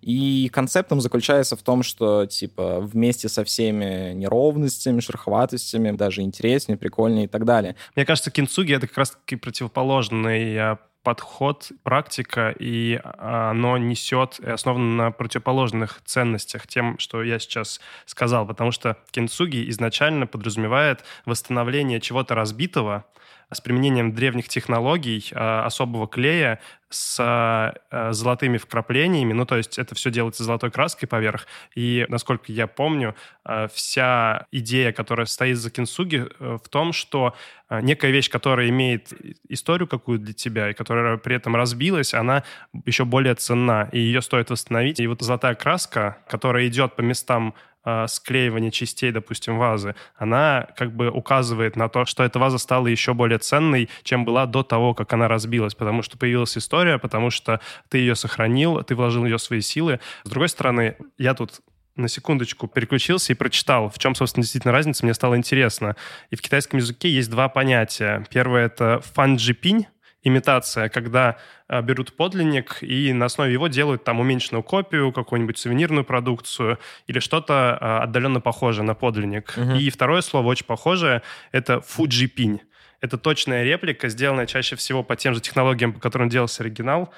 И 0.00 0.48
концептом 0.52 1.00
заключается 1.00 1.56
в 1.56 1.62
том, 1.62 1.82
что, 1.82 2.26
типа, 2.26 2.80
вместе 2.80 3.28
со 3.28 3.42
всеми 3.42 4.12
неровностями, 4.12 5.00
шероховатостями, 5.00 5.90
даже 5.90 6.22
интереснее, 6.22 6.78
прикольнее 6.78 7.24
и 7.24 7.28
так 7.28 7.44
далее. 7.44 7.74
Мне 7.96 8.06
кажется, 8.06 8.30
кинцуги— 8.30 8.72
это 8.76 8.86
как 8.86 8.98
раз-таки 8.98 9.34
противоположный 9.34 10.56
а, 10.56 10.78
подход, 11.02 11.72
практика, 11.82 12.54
и 12.56 13.00
а, 13.02 13.50
оно 13.50 13.78
несет 13.78 14.38
основано 14.38 15.04
на 15.04 15.10
противоположных 15.10 16.02
ценностях 16.04 16.68
тем, 16.68 17.00
что 17.00 17.24
я 17.24 17.40
сейчас 17.40 17.80
сказал, 18.04 18.46
потому 18.46 18.70
что 18.70 18.96
кинцуги 19.10 19.68
изначально 19.70 20.28
подразумевает 20.28 21.00
восстановление 21.24 22.00
чего-то 22.00 22.36
разбитого, 22.36 23.04
с 23.52 23.60
применением 23.60 24.12
древних 24.12 24.48
технологий, 24.48 25.30
а, 25.32 25.64
особого 25.64 26.08
клея, 26.08 26.60
с 26.88 27.16
а, 27.20 27.74
золотыми 28.12 28.58
вкраплениями. 28.58 29.32
Ну, 29.32 29.46
то 29.46 29.56
есть 29.56 29.78
это 29.78 29.94
все 29.94 30.10
делается 30.10 30.42
золотой 30.42 30.70
краской 30.70 31.08
поверх. 31.08 31.46
И, 31.74 32.06
насколько 32.08 32.50
я 32.50 32.66
помню, 32.66 33.14
а, 33.44 33.68
вся 33.68 34.46
идея, 34.50 34.92
которая 34.92 35.26
стоит 35.26 35.58
за 35.58 35.70
кинсуги, 35.70 36.26
э, 36.26 36.58
в 36.62 36.68
том, 36.68 36.92
что 36.92 37.34
некая 37.68 38.12
вещь, 38.12 38.30
которая 38.30 38.68
имеет 38.68 39.12
историю 39.48 39.88
какую 39.88 40.20
для 40.20 40.32
тебя, 40.32 40.70
и 40.70 40.74
которая 40.74 41.16
при 41.16 41.34
этом 41.34 41.56
разбилась, 41.56 42.14
она 42.14 42.44
еще 42.84 43.04
более 43.04 43.34
ценна, 43.34 43.88
и 43.90 43.98
ее 43.98 44.22
стоит 44.22 44.50
восстановить. 44.50 45.00
И 45.00 45.06
вот 45.08 45.22
золотая 45.22 45.56
краска, 45.56 46.18
которая 46.28 46.68
идет 46.68 46.94
по 46.94 47.00
местам 47.00 47.54
э, 47.86 48.06
склеивания 48.08 48.70
частей, 48.70 49.12
допустим, 49.12 49.56
вазы, 49.56 49.94
она 50.16 50.66
как 50.76 50.94
бы 50.94 51.08
указывает 51.08 51.76
на 51.76 51.88
то, 51.88 52.04
что 52.04 52.24
эта 52.24 52.38
ваза 52.38 52.58
стала 52.58 52.88
еще 52.88 53.14
более 53.14 53.38
ценной, 53.38 53.88
чем 54.02 54.26
была 54.26 54.44
до 54.44 54.62
того, 54.62 54.92
как 54.92 55.12
она 55.14 55.28
разбилась, 55.28 55.74
потому 55.74 56.02
что 56.02 56.18
появилась 56.18 56.58
история, 56.58 56.98
потому 56.98 57.30
что 57.30 57.60
ты 57.88 57.98
ее 57.98 58.14
сохранил, 58.14 58.82
ты 58.82 58.94
вложил 58.94 59.22
в 59.22 59.26
ее 59.26 59.38
свои 59.38 59.62
силы. 59.62 60.00
С 60.24 60.28
другой 60.28 60.50
стороны, 60.50 60.96
я 61.16 61.32
тут 61.32 61.60
на 61.96 62.08
секундочку 62.08 62.68
переключился 62.68 63.32
и 63.32 63.36
прочитал, 63.36 63.88
в 63.88 63.98
чем, 63.98 64.14
собственно, 64.14 64.42
действительно 64.42 64.72
разница, 64.72 65.04
мне 65.04 65.14
стало 65.14 65.36
интересно. 65.36 65.96
И 66.30 66.36
в 66.36 66.42
китайском 66.42 66.78
языке 66.78 67.08
есть 67.08 67.30
два 67.30 67.48
понятия. 67.48 68.26
Первое— 68.30 68.66
это 68.66 69.00
фанджипинь, 69.14 69.86
имитация, 70.26 70.88
когда 70.88 71.36
э, 71.68 71.80
берут 71.82 72.16
подлинник 72.16 72.82
и 72.82 73.12
на 73.12 73.26
основе 73.26 73.52
его 73.52 73.68
делают 73.68 74.02
там 74.02 74.18
уменьшенную 74.18 74.64
копию, 74.64 75.12
какую-нибудь 75.12 75.56
сувенирную 75.56 76.04
продукцию 76.04 76.78
или 77.06 77.20
что-то 77.20 77.78
э, 77.80 78.02
отдаленно 78.02 78.40
похожее 78.40 78.84
на 78.84 78.94
подлинник. 78.94 79.56
-huh. 79.56 79.78
И 79.78 79.88
второе 79.90 80.22
слово 80.22 80.48
очень 80.48 80.66
похожее— 80.66 81.22
это 81.52 81.80
фуджипинь. 81.80 82.60
Это 83.00 83.18
точная 83.18 83.62
реплика, 83.62 84.08
сделанная 84.08 84.46
чаще 84.46 84.74
всего 84.74 85.04
по 85.04 85.14
тем 85.14 85.34
же 85.34 85.40
технологиям, 85.40 85.92
по 85.92 86.00
которым 86.00 86.28
делался 86.28 86.64
оригинал, 86.64 87.14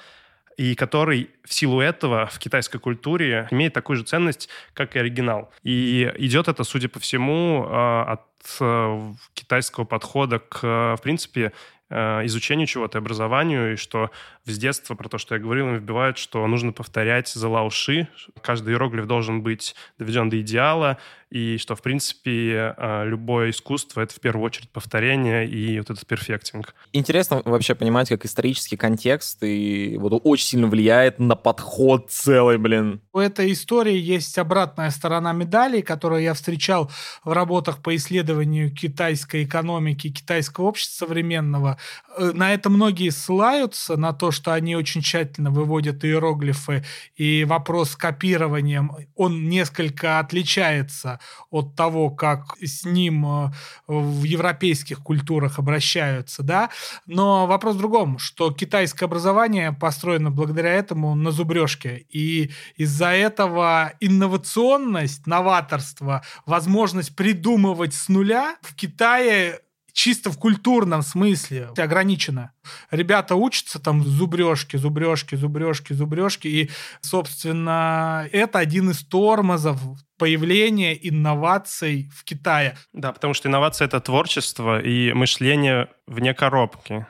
и 0.57 0.75
который 0.75 1.29
в 1.45 1.53
силу 1.53 1.81
этого 1.81 2.27
в 2.27 2.37
китайской 2.37 2.79
культуре 2.79 3.47
имеет 3.49 3.73
такую 3.73 3.97
же 3.97 4.03
ценность, 4.03 4.49
как 4.73 4.95
и 4.95 4.99
оригинал. 4.99 5.49
И 5.63 6.11
идет 6.17 6.47
это, 6.47 6.63
судя 6.63 6.89
по 6.89 6.99
всему, 6.99 7.65
э, 7.65 8.01
от 8.11 8.21
э, 8.59 9.13
китайского 9.33 9.85
подхода 9.85 10.39
к, 10.39 10.61
в 10.61 10.99
принципе, 11.01 11.45
Э, 11.45 11.51
изучению 11.91 12.67
чего-то, 12.67 12.97
образованию, 12.99 13.73
и 13.73 13.75
что 13.75 14.11
с 14.51 14.57
детства 14.57 14.95
про 14.95 15.09
то, 15.09 15.17
что 15.17 15.35
я 15.35 15.41
говорил, 15.41 15.67
им 15.67 15.75
вбивают, 15.77 16.17
что 16.17 16.45
нужно 16.47 16.71
повторять 16.71 17.27
за 17.27 17.47
лауши, 17.47 18.07
каждый 18.41 18.73
иероглиф 18.73 19.05
должен 19.05 19.41
быть 19.41 19.75
доведен 19.97 20.29
до 20.29 20.39
идеала, 20.41 20.97
и 21.29 21.57
что, 21.57 21.75
в 21.75 21.81
принципе, 21.83 22.73
э, 22.75 23.05
любое 23.05 23.51
искусство— 23.51 24.01
это 24.01 24.15
в 24.15 24.19
первую 24.19 24.43
очередь 24.45 24.69
повторение 24.71 25.47
и 25.47 25.77
вот 25.77 25.91
этот 25.91 26.05
перфектинг. 26.07 26.73
Интересно 26.91 27.43
вообще 27.45 27.75
понимать, 27.75 28.09
как 28.09 28.25
исторический 28.25 28.77
контекст 28.77 29.43
и 29.43 29.95
вот 29.99 30.19
очень 30.23 30.45
сильно 30.45 30.67
влияет 30.67 31.19
на 31.19 31.35
подход 31.35 32.09
целый, 32.09 32.57
блин. 32.57 33.01
У 33.13 33.19
этой 33.19 33.51
истории 33.51 33.95
есть 33.95 34.39
обратная 34.39 34.89
сторона 34.89 35.31
медали, 35.33 35.81
которую 35.81 36.23
я 36.23 36.33
встречал 36.33 36.89
в 37.23 37.31
работах 37.31 37.77
по 37.83 37.95
исследованию 37.95 38.73
китайской 38.73 39.43
экономики, 39.43 40.09
китайского 40.09 40.65
общества 40.65 41.05
современного. 41.05 41.77
Э, 42.17 42.31
на 42.33 42.53
это 42.53 42.71
многие 42.71 43.11
ссылаются, 43.11 43.97
на 43.97 44.13
то, 44.13 44.31
что 44.39 44.53
они 44.53 44.75
очень 44.75 45.01
тщательно 45.01 45.51
выводят 45.51 46.05
иероглифы, 46.05 46.85
и 47.15 47.43
вопрос 47.43 47.91
с 47.91 47.95
копированием, 47.95 48.91
он 49.15 49.49
несколько 49.49 50.19
отличается 50.19 51.19
от 51.49 51.75
того, 51.75 52.09
как 52.09 52.55
с 52.61 52.85
ним 52.85 53.25
э, 53.25 53.51
в 53.87 54.23
европейских 54.23 54.99
культурах 54.99 55.59
обращаются, 55.59 56.41
да, 56.41 56.69
но 57.05 57.47
вопрос 57.47 57.75
в 57.75 57.79
другом, 57.79 58.17
что 58.17 58.51
китайское 58.51 59.07
образование 59.07 59.73
построено 59.73 60.31
благодаря 60.31 60.71
этому 60.73 61.15
на 61.15 61.31
зубрежке, 61.31 62.05
и 62.09 62.51
из-за 62.77 63.07
этого 63.07 63.91
инновационность, 63.99 65.27
новаторство, 65.27 66.23
возможность 66.45 67.13
придумывать 67.15 67.93
с 67.93 68.07
нуля 68.07 68.55
в 68.61 68.73
Китае 68.73 69.59
чисто 69.93 70.31
в 70.31 70.37
культурном 70.37 71.01
смысле 71.01 71.69
ограничено. 71.77 72.51
Ребята 72.91 73.35
учатся 73.35 73.79
там 73.79 74.03
зубрежки, 74.03 74.77
зубрежки, 74.77 75.35
зубрежки, 75.35 75.93
зубрежки. 75.93 76.47
И, 76.47 76.69
собственно, 77.01 78.27
это 78.31 78.59
один 78.59 78.89
из 78.91 79.05
тормозов 79.05 79.79
появления 80.17 80.93
инноваций 80.93 82.11
в 82.13 82.23
Китае. 82.23 82.77
Да, 82.93 83.11
потому 83.13 83.33
что 83.33 83.47
инновация— 83.47 83.85
это 83.87 83.99
творчество 83.99 84.81
и 84.81 85.13
мышление 85.13 85.87
вне 86.07 86.33
коробки. 86.33 87.05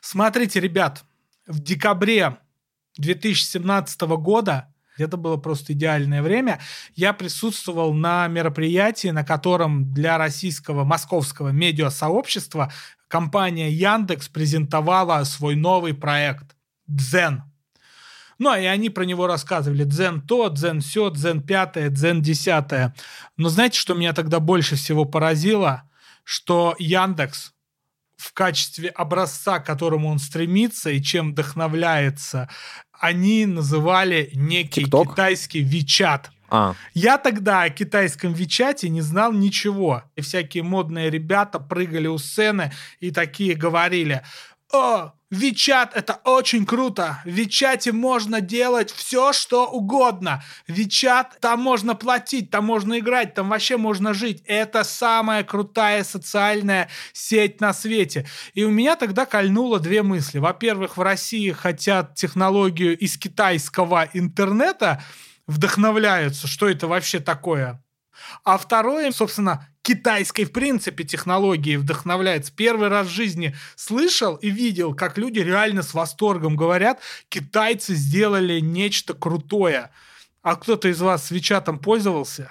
Смотрите, 0.00 0.58
ребят, 0.58 1.04
в 1.46 1.60
декабре 1.60 2.38
2017 2.98 4.00
года, 4.02 4.72
это 4.98 5.16
было 5.16 5.36
просто 5.36 5.72
идеальное 5.72 6.22
время, 6.22 6.60
я 6.94 7.12
присутствовал 7.12 7.94
на 7.94 8.26
мероприятии, 8.28 9.08
на 9.08 9.24
котором 9.24 9.92
для 9.92 10.18
российского 10.18 10.84
московского 10.84 11.48
медиасообщества 11.48 12.72
компания 13.08 13.70
Яндекс 13.70 14.28
презентовала 14.28 15.24
свой 15.24 15.56
новый 15.56 15.94
проект 15.94 16.56
Дзен. 16.86 17.44
Ну, 18.38 18.54
и 18.56 18.64
они 18.64 18.88
про 18.88 19.04
него 19.04 19.26
рассказывали. 19.26 19.84
Дзен 19.84 20.22
то, 20.22 20.48
Дзен 20.48 20.80
все, 20.80 21.10
Дзен 21.10 21.42
пятое, 21.42 21.90
Дзен 21.90 22.22
десятое. 22.22 22.94
Но 23.36 23.50
знаете, 23.50 23.78
что 23.78 23.92
меня 23.92 24.14
тогда 24.14 24.40
больше 24.40 24.76
всего 24.76 25.04
поразило? 25.04 25.82
Что 26.24 26.74
Яндекс 26.78 27.52
в 28.20 28.32
качестве 28.34 28.90
образца, 28.90 29.58
к 29.58 29.66
которому 29.66 30.08
он 30.08 30.18
стремится 30.18 30.90
и 30.90 31.02
чем 31.02 31.32
вдохновляется, 31.32 32.48
они 32.92 33.46
называли 33.46 34.30
некий 34.34 34.84
TikTok? 34.84 35.10
китайский 35.12 35.60
Вичат. 35.60 36.30
А, 36.50 36.74
Я 36.94 37.16
тогда 37.16 37.62
о 37.62 37.70
китайском 37.70 38.32
Вичате 38.32 38.88
не 38.88 39.00
знал 39.00 39.32
ничего. 39.32 40.02
И 40.16 40.20
всякие 40.20 40.64
модные 40.64 41.08
ребята 41.08 41.60
прыгали 41.60 42.08
у 42.08 42.18
сцены 42.18 42.72
и 42.98 43.10
такие 43.12 43.54
говорили, 43.54 44.22
о, 44.72 45.12
Вичат 45.30 45.96
это 45.96 46.20
очень 46.24 46.66
круто. 46.66 47.20
В 47.24 47.28
Вичате 47.28 47.92
можно 47.92 48.40
делать 48.40 48.90
все, 48.90 49.32
что 49.32 49.66
угодно. 49.66 50.42
Вичат, 50.66 51.38
там 51.40 51.60
можно 51.60 51.94
платить, 51.94 52.50
там 52.50 52.64
можно 52.64 52.98
играть, 52.98 53.34
там 53.34 53.48
вообще 53.48 53.76
можно 53.76 54.12
жить. 54.12 54.42
Это 54.46 54.82
самая 54.82 55.44
крутая 55.44 56.02
социальная 56.02 56.88
сеть 57.12 57.60
на 57.60 57.72
свете. 57.72 58.26
И 58.54 58.64
у 58.64 58.70
меня 58.70 58.96
тогда 58.96 59.24
кольнуло 59.24 59.78
две 59.78 60.02
мысли. 60.02 60.38
Во-первых, 60.38 60.96
в 60.96 61.02
России 61.02 61.52
хотят 61.52 62.16
технологию 62.16 62.98
из 62.98 63.16
китайского 63.16 64.08
интернета, 64.12 65.00
вдохновляются, 65.46 66.48
что 66.48 66.68
это 66.68 66.88
вообще 66.88 67.20
такое. 67.20 67.80
А 68.44 68.58
второе, 68.58 69.12
собственно, 69.12 69.68
китайской, 69.82 70.44
в 70.44 70.52
принципе, 70.52 71.04
технологии 71.04 71.76
вдохновляется. 71.76 72.52
Первый 72.54 72.88
раз 72.88 73.08
в 73.08 73.10
жизни 73.10 73.54
слышал 73.76 74.36
и 74.36 74.50
видел, 74.50 74.94
как 74.94 75.18
люди 75.18 75.40
реально 75.40 75.82
с 75.82 75.94
восторгом 75.94 76.56
говорят, 76.56 77.00
китайцы 77.28 77.94
сделали 77.94 78.60
нечто 78.60 79.14
крутое. 79.14 79.90
А 80.42 80.56
кто-то 80.56 80.88
из 80.88 81.00
вас 81.00 81.30
Вичатом 81.30 81.78
пользовался? 81.78 82.50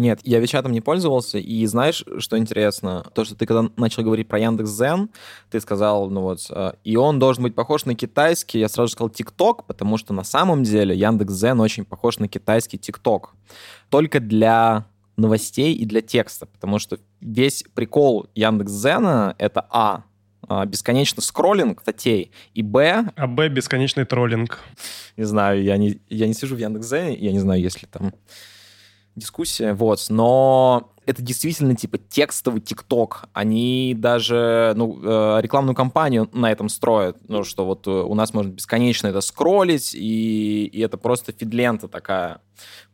Нет, 0.00 0.20
я 0.22 0.38
Вичатом 0.38 0.72
не 0.72 0.80
пользовался, 0.80 1.36
и 1.36 1.66
знаешь, 1.66 2.04
что 2.18 2.38
интересно? 2.38 3.04
То, 3.14 3.24
что 3.24 3.34
ты 3.34 3.44
когда 3.44 3.68
начал 3.76 4.02
говорить 4.02 4.28
про 4.28 4.38
Яндекс.Зен, 4.38 5.10
ты 5.50 5.60
сказал, 5.60 6.08
ну 6.08 6.22
вот, 6.22 6.46
э, 6.48 6.72
и 6.84 6.96
он 6.96 7.18
должен 7.18 7.42
быть 7.42 7.54
похож 7.54 7.84
на 7.84 7.94
китайский, 7.94 8.60
я 8.60 8.68
сразу 8.70 8.92
сказал 8.92 9.10
ТикТок, 9.10 9.66
потому 9.66 9.98
что 9.98 10.14
на 10.14 10.24
самом 10.24 10.62
деле 10.62 10.96
Яндекс.Зен 10.96 11.60
очень 11.60 11.84
похож 11.84 12.18
на 12.18 12.28
китайский 12.28 12.78
ТикТок. 12.78 13.34
Только 13.90 14.20
для 14.20 14.86
новостей 15.20 15.74
и 15.74 15.84
для 15.84 16.00
текста, 16.00 16.46
потому 16.46 16.78
что 16.78 16.98
весь 17.20 17.64
прикол 17.74 18.26
Яндекс.Зена— 18.34 19.34
это 19.38 19.66
а, 19.70 20.04
а, 20.48 20.66
бесконечно 20.66 21.22
скроллинг 21.22 21.80
статей, 21.82 22.32
и 22.54 22.62
б, 22.62 23.04
А 23.14 23.26
Б— 23.26 23.48
бесконечный 23.50 24.04
троллинг. 24.04 24.58
не 25.16 25.24
знаю, 25.24 25.62
я 25.62 25.76
не, 25.76 26.00
я 26.08 26.26
не 26.26 26.34
сижу 26.34 26.56
в 26.56 26.58
Яндекс.Зене, 26.58 27.16
я 27.16 27.32
не 27.32 27.38
знаю, 27.38 27.60
есть 27.60 27.82
ли 27.82 27.88
там 27.90 28.12
дискуссия, 29.20 29.74
вот, 29.74 30.04
но 30.08 30.90
это 31.10 31.22
действительно 31.22 31.74
типа 31.74 31.98
текстовый 31.98 32.60
ТикТок. 32.60 33.24
Они 33.32 33.94
даже 33.96 34.72
ну, 34.76 34.98
э, 35.02 35.40
рекламную 35.42 35.74
кампанию 35.74 36.28
на 36.32 36.50
этом 36.50 36.68
строят, 36.68 37.16
ну, 37.28 37.42
что 37.42 37.66
вот 37.66 37.86
э, 37.86 37.90
у 37.90 38.14
нас 38.14 38.32
можно 38.32 38.50
бесконечно 38.50 39.08
это 39.08 39.20
скроллить, 39.20 39.94
и, 39.94 40.66
и 40.66 40.80
это 40.80 40.96
просто 40.96 41.32
фидлента 41.32 41.88
такая. 41.88 42.40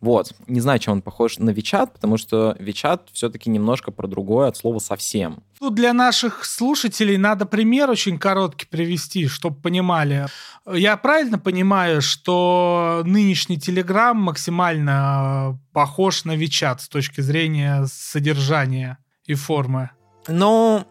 Вот. 0.01 0.33
Не 0.47 0.61
знаю, 0.61 0.79
чем 0.79 0.95
он 0.95 1.03
похож 1.03 1.39
на 1.39 1.51
Вичат, 1.51 1.93
потому 1.93 2.17
что 2.17 2.57
Вичат 2.59 3.09
все-таки 3.13 3.51
немножко 3.51 3.91
про 3.91 4.07
другое 4.07 4.49
от 4.49 4.57
слова 4.57 4.79
совсем. 4.79 5.43
Ну, 5.61 5.71
для 5.71 5.93
наших 5.93 6.45
слушателей 6.45 7.17
надо 7.17 7.47
пример 7.47 7.91
очень 7.91 8.19
короткий 8.19 8.67
привести, 8.67 9.27
чтобы 9.27 9.61
понимали. 9.61 10.27
Я 10.71 10.97
правильно 10.97 11.39
понимаю, 11.39 12.03
что 12.03 13.03
нынешний 13.05 13.59
Телеграм 13.59 14.17
максимально 14.17 15.55
э, 15.55 15.59
похож 15.73 16.25
на 16.25 16.37
Вичат 16.37 16.83
с 16.83 16.89
точки 16.89 17.21
зрения 17.21 17.87
содержания 17.87 18.99
и 19.25 19.35
формы? 19.35 19.91
Но 20.29 20.85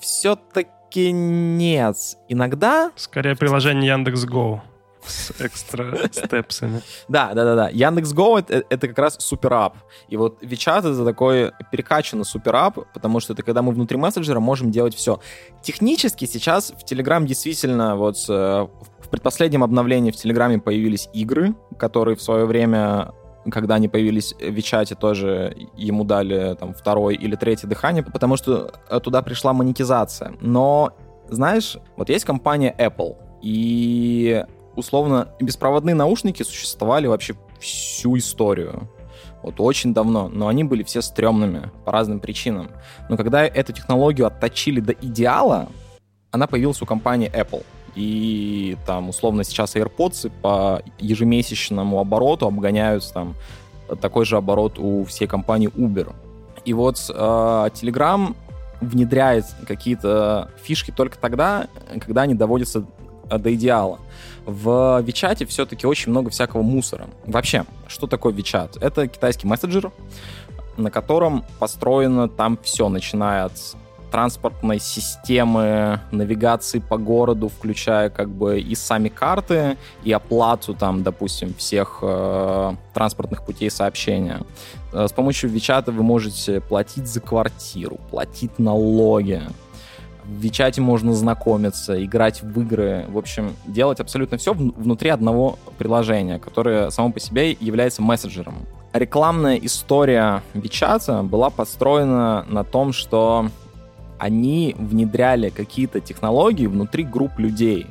все-таки 0.00 1.12
нет. 1.12 1.96
Иногда 2.28 2.90
Скорее 2.96 3.36
приложение 3.36 3.92
Яндекс.Го 3.92 4.62
с 5.08 5.32
экстра 5.38 6.08
степсами. 6.10 6.82
Да, 7.08 7.32
да, 7.34 7.44
да, 7.44 7.54
да. 7.54 7.68
Яндекс.Го 7.70 8.38
это, 8.38 8.64
это 8.68 8.88
как 8.88 8.98
раз 8.98 9.16
суперап. 9.18 9.76
И 10.08 10.16
вот 10.16 10.38
Вичат 10.42 10.84
это 10.84 11.04
такой 11.04 11.52
перекачанный 11.72 12.24
суперап, 12.24 12.78
потому 12.92 13.20
что 13.20 13.32
это 13.32 13.42
когда 13.42 13.62
мы 13.62 13.72
внутри 13.72 13.96
мессенджера 13.96 14.40
можем 14.40 14.70
делать 14.70 14.94
все. 14.94 15.20
Технически 15.62 16.24
сейчас 16.26 16.70
в 16.70 16.90
Telegram 16.90 17.24
действительно 17.24 17.96
вот 17.96 18.16
э, 18.28 18.32
в 18.32 19.08
предпоследнем 19.10 19.64
обновлении 19.64 20.10
в 20.10 20.16
Телеграме 20.16 20.58
появились 20.58 21.08
игры, 21.12 21.54
которые 21.78 22.16
в 22.16 22.22
свое 22.22 22.44
время 22.44 23.12
когда 23.50 23.76
они 23.76 23.88
появились 23.88 24.34
в 24.34 24.50
Вичате, 24.50 24.94
тоже 24.94 25.56
ему 25.74 26.04
дали 26.04 26.54
там 26.56 26.74
второй 26.74 27.14
или 27.14 27.34
третье 27.34 27.66
дыхание, 27.66 28.02
потому 28.02 28.36
что 28.36 28.72
э, 28.90 29.00
туда 29.00 29.22
пришла 29.22 29.52
монетизация. 29.52 30.34
Но, 30.40 30.92
знаешь, 31.28 31.78
вот 31.96 32.10
есть 32.10 32.26
компания 32.26 32.74
Apple, 32.78 33.16
и 33.40 34.44
условно 34.78 35.28
беспроводные 35.40 35.94
наушники 35.94 36.42
существовали 36.42 37.06
вообще 37.06 37.34
всю 37.60 38.16
историю. 38.16 38.88
Вот 39.42 39.56
очень 39.58 39.92
давно, 39.92 40.28
но 40.28 40.48
они 40.48 40.64
были 40.64 40.82
все 40.82 41.02
стрёмными 41.02 41.70
по 41.84 41.92
разным 41.92 42.20
причинам. 42.20 42.70
Но 43.08 43.16
когда 43.16 43.44
эту 43.44 43.72
технологию 43.72 44.26
отточили 44.26 44.80
до 44.80 44.92
идеала, 44.92 45.68
она 46.30 46.46
появилась 46.46 46.82
у 46.82 46.86
компании 46.86 47.30
Apple. 47.30 47.64
И 47.94 48.76
там, 48.86 49.08
условно, 49.08 49.44
сейчас 49.44 49.74
AirPods 49.74 50.30
по 50.42 50.82
ежемесячному 50.98 51.98
обороту 51.98 52.46
обгоняют 52.46 53.10
там 53.12 53.34
такой 54.00 54.24
же 54.24 54.36
оборот 54.36 54.78
у 54.78 55.04
всей 55.04 55.26
компании 55.26 55.70
Uber. 55.70 56.14
И 56.64 56.72
вот 56.72 56.98
э, 57.08 57.12
Telegram 57.12 58.36
внедряет 58.80 59.46
какие-то 59.66 60.50
фишки 60.62 60.90
только 60.90 61.18
тогда, 61.18 61.66
когда 62.00 62.22
они 62.22 62.34
доводятся 62.34 62.84
до 63.36 63.54
идеала. 63.54 63.98
В 64.48 65.02
Вичате 65.02 65.44
все-таки 65.44 65.86
очень 65.86 66.10
много 66.10 66.30
всякого 66.30 66.62
мусора. 66.62 67.08
Вообще, 67.26 67.66
что 67.86 68.06
такое 68.06 68.32
Вичат? 68.32 68.78
Это 68.82 69.06
китайский 69.06 69.46
мессенджер, 69.46 69.92
на 70.78 70.90
котором 70.90 71.44
построено 71.58 72.30
там 72.30 72.58
все, 72.62 72.88
начиная 72.88 73.44
от 73.44 73.52
транспортной 74.10 74.78
системы 74.78 76.00
навигации 76.12 76.78
по 76.78 76.96
городу, 76.96 77.50
включая 77.50 78.08
как 78.08 78.30
бы 78.30 78.58
и 78.58 78.74
сами 78.74 79.10
карты, 79.10 79.76
и 80.02 80.12
оплату 80.12 80.72
там, 80.72 81.02
допустим, 81.02 81.52
всех 81.52 81.98
э, 82.00 82.72
транспортных 82.94 83.44
путей 83.44 83.70
сообщения. 83.70 84.40
Э, 84.94 85.08
С 85.08 85.12
помощью 85.12 85.50
Вичата 85.50 85.92
вы 85.92 86.02
можете 86.02 86.62
платить 86.62 87.06
за 87.06 87.20
квартиру, 87.20 87.98
платить 88.10 88.58
налоги. 88.58 89.42
В 90.28 90.40
Вичате 90.40 90.82
можно 90.82 91.14
знакомиться, 91.14 92.04
играть 92.04 92.42
в 92.42 92.60
игры, 92.60 93.06
в 93.08 93.16
общем, 93.16 93.56
делать 93.66 93.98
абсолютно 93.98 94.36
все 94.36 94.52
внутри 94.52 95.08
одного 95.08 95.58
приложения, 95.78 96.38
которое 96.38 96.90
само 96.90 97.10
по 97.10 97.18
себе 97.18 97.52
является 97.52 98.02
мессенджером. 98.02 98.66
рекламная 98.92 99.56
история 99.56 100.42
Вичата 100.52 101.22
была 101.22 101.48
построена 101.48 102.44
на 102.46 102.62
том, 102.62 102.92
что 102.92 103.48
они 104.18 104.76
внедряли 104.78 105.48
какие-то 105.48 106.00
технологии 106.00 106.66
внутри 106.66 107.04
групп 107.04 107.38
людей. 107.38 107.86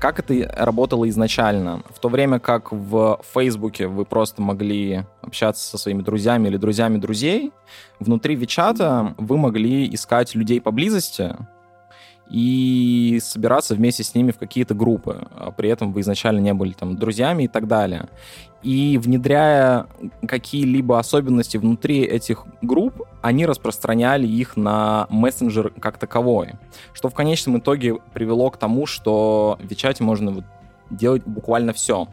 Как 0.00 0.20
это 0.20 0.48
работало 0.56 1.08
изначально? 1.08 1.82
В 1.90 1.98
то 1.98 2.08
время 2.08 2.38
как 2.38 2.70
в 2.70 3.20
Фейсбуке 3.34 3.88
вы 3.88 4.04
просто 4.04 4.40
могли 4.40 5.04
общаться 5.22 5.68
со 5.68 5.76
своими 5.76 6.02
друзьями 6.02 6.46
или 6.48 6.56
друзьями 6.56 6.98
друзей, 6.98 7.52
внутри 7.98 8.36
Вичата 8.36 9.14
вы 9.18 9.36
могли 9.36 9.92
искать 9.92 10.36
людей 10.36 10.60
поблизости, 10.60 11.34
и 12.30 13.18
собираться 13.22 13.74
вместе 13.74 14.04
с 14.04 14.14
ними 14.14 14.32
в 14.32 14.38
какие-то 14.38 14.74
группы. 14.74 15.26
А 15.34 15.50
при 15.50 15.70
этом 15.70 15.92
вы 15.92 16.02
изначально 16.02 16.40
не 16.40 16.52
были 16.52 16.72
там 16.72 16.94
друзьями 16.96 17.44
и 17.44 17.48
так 17.48 17.66
далее. 17.66 18.08
И 18.62 18.98
внедряя 18.98 19.86
какие-либо 20.26 20.98
особенности 20.98 21.56
внутри 21.56 22.02
этих 22.02 22.44
групп, 22.60 23.07
они 23.28 23.44
распространяли 23.44 24.26
их 24.26 24.56
на 24.56 25.06
мессенджер 25.10 25.70
как 25.80 25.98
таковой. 25.98 26.52
Что 26.94 27.10
в 27.10 27.14
конечном 27.14 27.58
итоге 27.58 27.96
привело 28.14 28.50
к 28.50 28.56
тому, 28.56 28.86
что 28.86 29.58
в 29.60 29.66
Вичате 29.66 30.02
можно 30.02 30.30
вот 30.30 30.44
делать 30.90 31.22
буквально 31.26 31.74
все. 31.74 32.08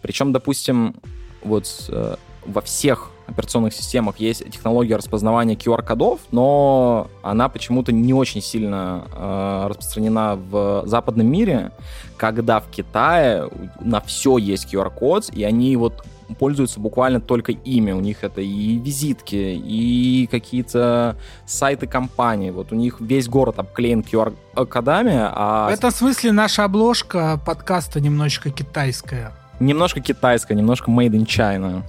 Причем, 0.00 0.32
допустим, 0.32 0.94
вот 1.42 1.66
э, 1.88 2.14
во 2.46 2.60
всех 2.60 3.10
операционных 3.26 3.74
системах 3.74 4.18
есть 4.20 4.48
технология 4.50 4.94
распознавания 4.94 5.56
QR-кодов, 5.56 6.20
но 6.30 7.08
она 7.22 7.48
почему-то 7.48 7.90
не 7.90 8.14
очень 8.14 8.40
сильно 8.40 9.04
э, 9.12 9.66
распространена 9.70 10.36
в 10.36 10.84
западном 10.86 11.26
мире, 11.26 11.72
когда 12.16 12.60
в 12.60 12.68
Китае 12.70 13.48
на 13.80 14.00
все 14.00 14.38
есть 14.38 14.72
QR-код, 14.72 15.30
и 15.32 15.42
они 15.42 15.76
вот 15.76 16.04
пользуются 16.34 16.80
буквально 16.80 17.20
только 17.20 17.52
ими. 17.52 17.92
У 17.92 18.00
них 18.00 18.24
это 18.24 18.40
и 18.40 18.78
визитки, 18.78 19.36
и 19.36 20.28
какие-то 20.30 21.16
сайты 21.46 21.86
компаний. 21.86 22.50
Вот 22.50 22.72
у 22.72 22.74
них 22.74 23.00
весь 23.00 23.28
город 23.28 23.58
обклеен 23.58 24.00
QR-кодами. 24.00 25.18
А... 25.20 25.68
В 25.70 25.72
этом 25.72 25.90
смысле 25.90 26.32
наша 26.32 26.64
обложка 26.64 27.40
подкаста 27.44 28.00
немножечко 28.00 28.50
китайская 28.50 29.32
немножко 29.60 30.00
китайская, 30.00 30.54
немножко 30.54 30.90
made 30.90 31.10
in 31.10 31.26
China. 31.26 31.82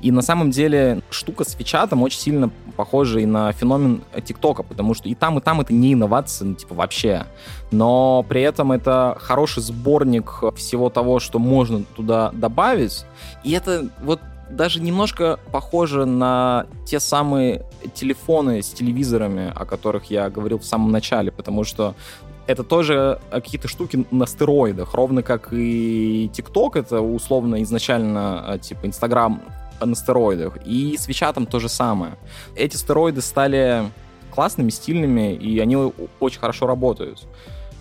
И 0.00 0.10
на 0.10 0.22
самом 0.22 0.50
деле 0.50 1.02
штука 1.10 1.44
с 1.44 1.58
Вичатом 1.58 2.02
очень 2.02 2.18
сильно 2.18 2.50
похожа 2.76 3.20
и 3.20 3.26
на 3.26 3.52
феномен 3.52 4.02
ТикТока, 4.24 4.62
потому 4.62 4.94
что 4.94 5.08
и 5.08 5.14
там, 5.14 5.38
и 5.38 5.40
там 5.40 5.60
это 5.60 5.72
не 5.72 5.92
инновация, 5.92 6.46
ну, 6.46 6.54
типа, 6.54 6.74
вообще. 6.74 7.26
Но 7.70 8.24
при 8.28 8.42
этом 8.42 8.72
это 8.72 9.16
хороший 9.20 9.62
сборник 9.62 10.42
всего 10.56 10.88
того, 10.88 11.20
что 11.20 11.38
можно 11.38 11.84
туда 11.96 12.30
добавить. 12.32 13.04
И 13.44 13.52
это 13.52 13.88
вот 14.02 14.20
даже 14.50 14.80
немножко 14.80 15.38
похоже 15.52 16.06
на 16.06 16.66
те 16.86 17.00
самые 17.00 17.66
телефоны 17.94 18.62
с 18.62 18.70
телевизорами, 18.70 19.52
о 19.54 19.66
которых 19.66 20.06
я 20.06 20.30
говорил 20.30 20.58
в 20.58 20.64
самом 20.64 20.90
начале, 20.90 21.30
потому 21.30 21.64
что 21.64 21.94
это 22.48 22.64
тоже 22.64 23.20
э, 23.30 23.40
какие-то 23.40 23.68
штуки 23.68 24.06
на 24.10 24.26
стероидах, 24.26 24.94
ровно 24.94 25.22
как 25.22 25.52
и 25.52 26.30
ТикТок, 26.32 26.76
это 26.76 27.02
условно 27.02 27.62
изначально 27.62 28.42
э, 28.48 28.58
типа 28.58 28.86
Инстаграм 28.86 29.42
на 29.80 29.94
стероидах, 29.94 30.56
и 30.64 30.96
с 30.98 31.06
Вичатом 31.06 31.46
то 31.46 31.60
же 31.60 31.68
самое. 31.68 32.14
Эти 32.56 32.76
стероиды 32.76 33.20
стали 33.20 33.90
классными, 34.30 34.70
стильными, 34.70 35.34
и 35.34 35.58
они 35.58 35.76
очень 36.20 36.40
хорошо 36.40 36.66
работают. 36.66 37.28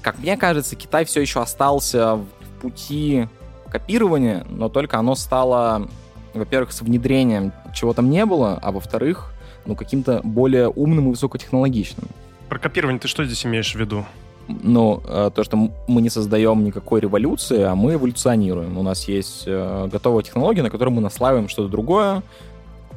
Как 0.02 0.20
мне 0.20 0.36
кажется, 0.36 0.76
Китай 0.76 1.06
все 1.06 1.22
еще 1.22 1.42
остался 1.42 2.16
в 2.16 2.26
пути 2.62 3.28
копирования, 3.70 4.46
но 4.50 4.68
только 4.68 5.00
оно 5.00 5.16
стало, 5.16 5.88
во-первых, 6.34 6.74
с 6.74 6.82
внедрением 6.82 7.54
чего 7.74 7.94
там 7.94 8.10
не 8.10 8.26
было, 8.26 8.60
а 8.62 8.72
во-вторых, 8.72 9.32
ну, 9.66 9.76
каким-то 9.76 10.20
более 10.26 10.68
умным 10.68 11.08
и 11.08 11.10
высокотехнологичным. 11.12 12.08
Про 12.50 12.60
копирование 12.60 13.00
ты 13.00 13.08
что 13.08 13.24
здесь 13.24 13.46
имеешь 13.46 13.74
в 13.74 13.80
виду? 13.80 14.06
Ну, 14.48 15.02
э, 15.06 15.32
то, 15.34 15.44
что 15.44 15.58
мы 15.88 16.02
не 16.02 16.10
создаем 16.10 16.64
никакой 16.64 17.02
революции, 17.02 17.62
а 17.62 17.76
мы 17.76 17.94
эволюционируем. 17.94 18.78
У 18.78 18.84
нас 18.84 19.08
есть 19.08 19.44
э, 19.46 19.90
готовая 19.92 20.24
технология, 20.24 20.64
на 20.64 20.70
которой 20.70 20.90
мы 20.90 21.02
наслаиваем 21.02 21.50
что-то 21.50 21.70
другое, 21.70 22.24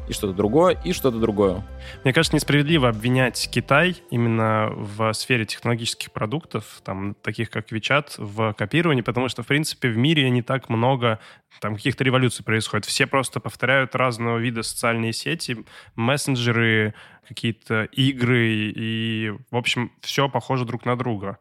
и 0.08 0.12
что-то 0.12 0.32
другое, 0.32 0.76
и 0.84 0.92
что-то 0.92 1.18
другое. 1.18 1.64
Мне 2.04 2.12
кажется, 2.12 2.34
несправедливо 2.34 2.88
обвинять 2.88 3.48
Китай 3.50 3.96
именно 4.10 4.70
в 4.72 5.12
сфере 5.12 5.46
технологических 5.46 6.10
продуктов, 6.12 6.80
там, 6.84 7.14
таких 7.22 7.50
как 7.50 7.70
WeChat, 7.70 8.14
в 8.18 8.52
копировании, 8.54 9.02
потому 9.02 9.28
что, 9.28 9.42
в 9.42 9.46
принципе, 9.46 9.88
в 9.88 9.96
мире 9.96 10.28
не 10.30 10.42
так 10.42 10.68
много 10.68 11.20
там 11.60 11.76
каких-то 11.76 12.04
революций 12.04 12.44
происходит. 12.44 12.86
Все 12.86 13.06
просто 13.06 13.40
повторяют 13.40 13.94
разного 13.94 14.38
вида 14.38 14.62
социальные 14.62 15.12
сети, 15.12 15.64
мессенджеры, 15.94 16.94
какие-то 17.28 17.84
игры, 17.84 18.72
и, 18.74 19.32
в 19.50 19.56
общем, 19.56 19.92
все 20.00 20.28
похоже 20.28 20.64
друг 20.64 20.84
на 20.84 20.96
друга 20.96 21.38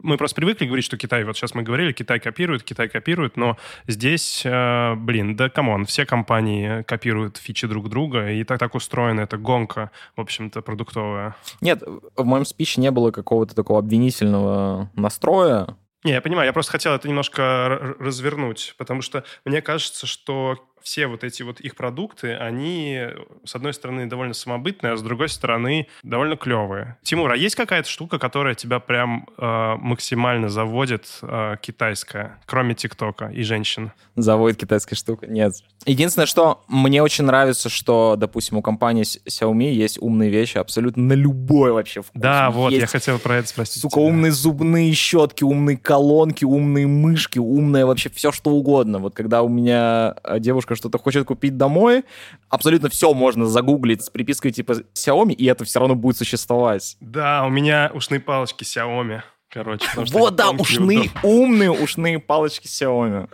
мы 0.00 0.16
просто 0.16 0.36
привыкли 0.36 0.66
говорить, 0.66 0.84
что 0.84 0.96
Китай, 0.96 1.24
вот 1.24 1.36
сейчас 1.36 1.54
мы 1.54 1.62
говорили, 1.62 1.92
Китай 1.92 2.20
копирует, 2.20 2.62
Китай 2.62 2.88
копирует, 2.88 3.36
но 3.36 3.56
здесь, 3.86 4.42
э, 4.44 4.94
блин, 4.94 5.36
да 5.36 5.48
come 5.48 5.69
on, 5.69 5.84
все 5.86 6.06
компании 6.06 6.82
копируют 6.82 7.36
фичи 7.36 7.66
друг 7.66 7.88
друга, 7.88 8.30
и 8.30 8.44
так 8.44 8.58
так 8.58 8.74
устроена 8.74 9.22
эта 9.22 9.38
гонка, 9.38 9.90
в 10.16 10.20
общем-то, 10.20 10.62
продуктовая. 10.62 11.36
Нет, 11.60 11.82
в 12.16 12.24
моем 12.24 12.44
спиче 12.44 12.80
не 12.80 12.90
было 12.90 13.10
какого-то 13.10 13.54
такого 13.54 13.78
обвинительного 13.78 14.90
настроя. 14.94 15.76
Не, 16.04 16.12
я 16.12 16.20
понимаю, 16.20 16.46
я 16.46 16.52
просто 16.52 16.72
хотел 16.72 16.92
это 16.92 17.08
немножко 17.08 17.96
развернуть, 17.98 18.74
потому 18.78 19.02
что 19.02 19.24
мне 19.44 19.60
кажется, 19.60 20.06
что 20.06 20.67
все 20.82 21.06
вот 21.06 21.24
эти 21.24 21.42
вот 21.42 21.60
их 21.60 21.76
продукты, 21.76 22.34
они, 22.34 23.00
с 23.44 23.54
одной 23.54 23.74
стороны, 23.74 24.06
довольно 24.06 24.34
самобытные, 24.34 24.92
а 24.92 24.96
с 24.96 25.02
другой 25.02 25.28
стороны, 25.28 25.88
довольно 26.02 26.36
клевые. 26.36 26.96
Тимур, 27.02 27.32
а 27.32 27.36
есть 27.36 27.54
какая-то 27.54 27.88
штука, 27.88 28.18
которая 28.18 28.54
тебя 28.54 28.80
прям 28.80 29.28
э, 29.36 29.76
максимально 29.78 30.48
заводит 30.48 31.18
э, 31.22 31.56
китайская, 31.60 32.38
кроме 32.46 32.74
ТикТока 32.74 33.26
и 33.26 33.42
женщин? 33.42 33.92
Заводит 34.16 34.58
китайская 34.58 34.96
штука? 34.96 35.26
Нет. 35.26 35.54
Единственное, 35.86 36.26
что 36.26 36.64
мне 36.68 37.02
очень 37.02 37.24
нравится, 37.24 37.68
что, 37.68 38.16
допустим, 38.16 38.58
у 38.58 38.62
компании 38.62 39.04
Xiaomi 39.04 39.70
есть 39.70 39.98
умные 40.00 40.30
вещи 40.30 40.58
абсолютно 40.58 41.02
на 41.02 41.12
любой 41.14 41.72
вообще 41.72 42.02
вкус. 42.02 42.20
Да, 42.20 42.50
вот, 42.50 42.70
есть, 42.70 42.82
я 42.82 42.86
хотел 42.86 43.18
про 43.18 43.36
это 43.36 43.48
спросить. 43.48 43.80
Сука, 43.80 43.94
тебя. 43.94 44.02
умные 44.02 44.32
зубные 44.32 44.92
щетки, 44.92 45.44
умные 45.44 45.76
колонки, 45.76 46.44
умные 46.44 46.86
мышки, 46.86 47.38
умное 47.38 47.86
вообще 47.86 48.10
все, 48.10 48.32
что 48.32 48.50
угодно. 48.50 48.98
Вот 48.98 49.14
когда 49.14 49.42
у 49.42 49.48
меня 49.48 50.14
э, 50.24 50.40
девушка 50.68 50.74
что-то 50.76 50.98
хочет 50.98 51.26
купить 51.26 51.56
домой, 51.56 52.04
абсолютно 52.48 52.88
все 52.88 53.12
можно 53.14 53.46
загуглить 53.46 54.04
с 54.04 54.10
припиской 54.10 54.52
типа 54.52 54.82
Xiaomi, 54.94 55.32
и 55.32 55.46
это 55.46 55.64
все 55.64 55.80
равно 55.80 55.94
будет 55.94 56.16
существовать. 56.16 56.96
Да, 57.00 57.44
у 57.44 57.50
меня 57.50 57.90
ушные 57.94 58.20
палочки 58.20 58.64
Xiaomi. 58.64 59.22
Короче, 59.50 59.86
вот, 59.96 60.36
да, 60.36 60.50
ушные, 60.50 61.10
умные 61.22 61.70
ушные 61.70 62.18
палочки 62.18 62.66
Xiaomi. 62.66 63.28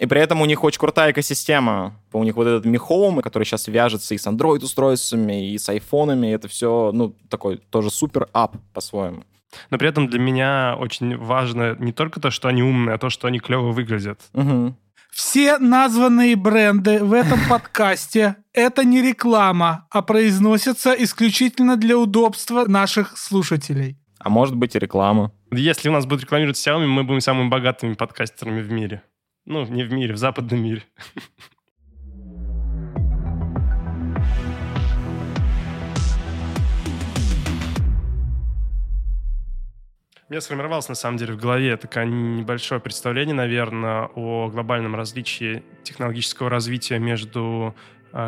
И 0.00 0.06
при 0.06 0.20
этом 0.20 0.40
у 0.40 0.44
них 0.44 0.64
очень 0.64 0.80
крутая 0.80 1.12
экосистема. 1.12 1.94
У 2.12 2.24
них 2.24 2.34
вот 2.34 2.46
этот 2.46 2.66
Mi 2.66 2.78
Home, 2.88 3.22
который 3.22 3.44
сейчас 3.44 3.68
вяжется 3.68 4.14
и 4.14 4.18
с 4.18 4.26
Android-устройствами, 4.26 5.52
и 5.52 5.56
с 5.56 5.68
айфонами. 5.68 6.34
Это 6.34 6.48
все, 6.48 6.90
ну, 6.92 7.14
такой 7.30 7.58
тоже 7.70 7.90
супер 7.90 8.28
ап 8.32 8.56
по-своему. 8.72 9.22
Но 9.70 9.78
при 9.78 9.88
этом 9.88 10.08
для 10.08 10.18
меня 10.18 10.76
очень 10.78 11.16
важно 11.16 11.76
не 11.78 11.92
только 11.92 12.20
то, 12.20 12.32
что 12.32 12.48
они 12.48 12.62
умные, 12.62 12.94
а 12.94 12.98
то, 12.98 13.08
что 13.08 13.28
они 13.28 13.38
клево 13.38 13.70
выглядят. 13.70 14.20
Угу. 14.32 14.74
Все 15.14 15.58
названные 15.58 16.34
бренды 16.34 16.98
в 16.98 17.12
этом 17.12 17.38
подкасте— 17.48 18.34
это 18.52 18.84
не 18.84 19.00
реклама, 19.00 19.86
а 19.90 20.02
произносятся 20.02 20.92
исключительно 20.92 21.76
для 21.76 21.96
удобства 21.96 22.64
наших 22.66 23.16
слушателей. 23.16 23.96
А 24.18 24.28
может 24.28 24.56
быть 24.56 24.74
и 24.74 24.78
реклама. 24.80 25.30
Если 25.52 25.88
у 25.88 25.92
нас 25.92 26.04
будет 26.04 26.22
рекламировать 26.22 26.56
Xiaomi, 26.56 26.86
мы 26.86 27.04
будем 27.04 27.20
самыми 27.20 27.48
богатыми 27.48 27.94
подкастерами 27.94 28.60
в 28.60 28.72
мире. 28.72 29.04
Ну, 29.44 29.64
не 29.66 29.84
в 29.84 29.92
мире, 29.92 30.14
в 30.14 30.16
западном 30.16 30.60
мире. 30.60 30.82
У 40.26 40.32
меня 40.32 40.40
сформировалось, 40.40 40.88
на 40.88 40.94
самом 40.94 41.18
деле, 41.18 41.34
в 41.34 41.36
голове 41.36 41.76
такое 41.76 42.06
небольшое 42.06 42.80
представление, 42.80 43.34
наверное, 43.34 44.08
о 44.14 44.48
глобальном 44.48 44.96
различии 44.96 45.62
технологического 45.82 46.48
развития 46.48 46.98
между 46.98 47.74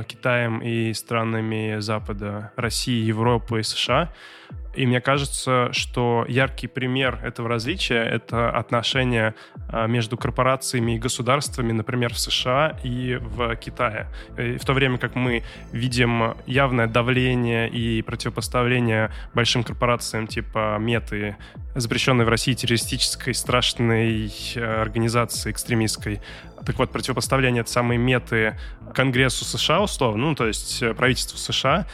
Китаем 0.09 0.59
и 0.59 0.93
странами 0.95 1.78
Запада, 1.78 2.53
России, 2.57 3.05
Европы 3.05 3.61
и 3.61 3.62
США. 3.62 4.11
И 4.76 4.84
мне 4.87 5.01
кажется, 5.01 5.70
что 5.72 6.26
яркий 6.28 6.66
пример 6.66 7.18
этого 7.24 7.49
различия— 7.49 8.03
это 8.05 8.51
отношения 8.51 9.34
а, 9.68 9.87
между 9.87 10.18
корпорациями 10.18 10.97
и 10.97 10.99
государствами, 10.99 11.72
например, 11.72 12.12
в 12.12 12.18
США 12.18 12.78
и 12.84 13.18
в 13.18 13.57
Китае. 13.57 14.09
И 14.37 14.59
в 14.59 14.64
то 14.66 14.74
время 14.74 14.99
как 14.99 15.14
мы 15.14 15.43
видим 15.72 16.34
явное 16.47 16.87
давление 16.87 17.70
и 17.70 18.03
противопоставление 18.03 19.11
большим 19.32 19.64
корпорациям 19.64 20.26
типа 20.26 20.76
Меты, 20.78 21.37
запрещенной 21.74 22.26
в 22.26 22.28
России 22.28 22.53
террористической 22.53 23.34
страшной 23.34 24.30
э, 24.55 24.82
организации 24.82 25.51
экстремистской, 25.51 26.20
так 26.67 26.79
вот, 26.79 26.91
противопоставление 26.91 27.61
этой 27.62 27.71
самой 27.71 27.97
меты 27.97 28.59
Конгрессу 28.93 29.45
США, 29.45 29.81
условно, 29.81 30.27
ну, 30.27 30.35
то 30.35 30.47
есть 30.47 30.83
э, 30.83 30.95
правительству 30.95 31.39
США, 31.39 31.87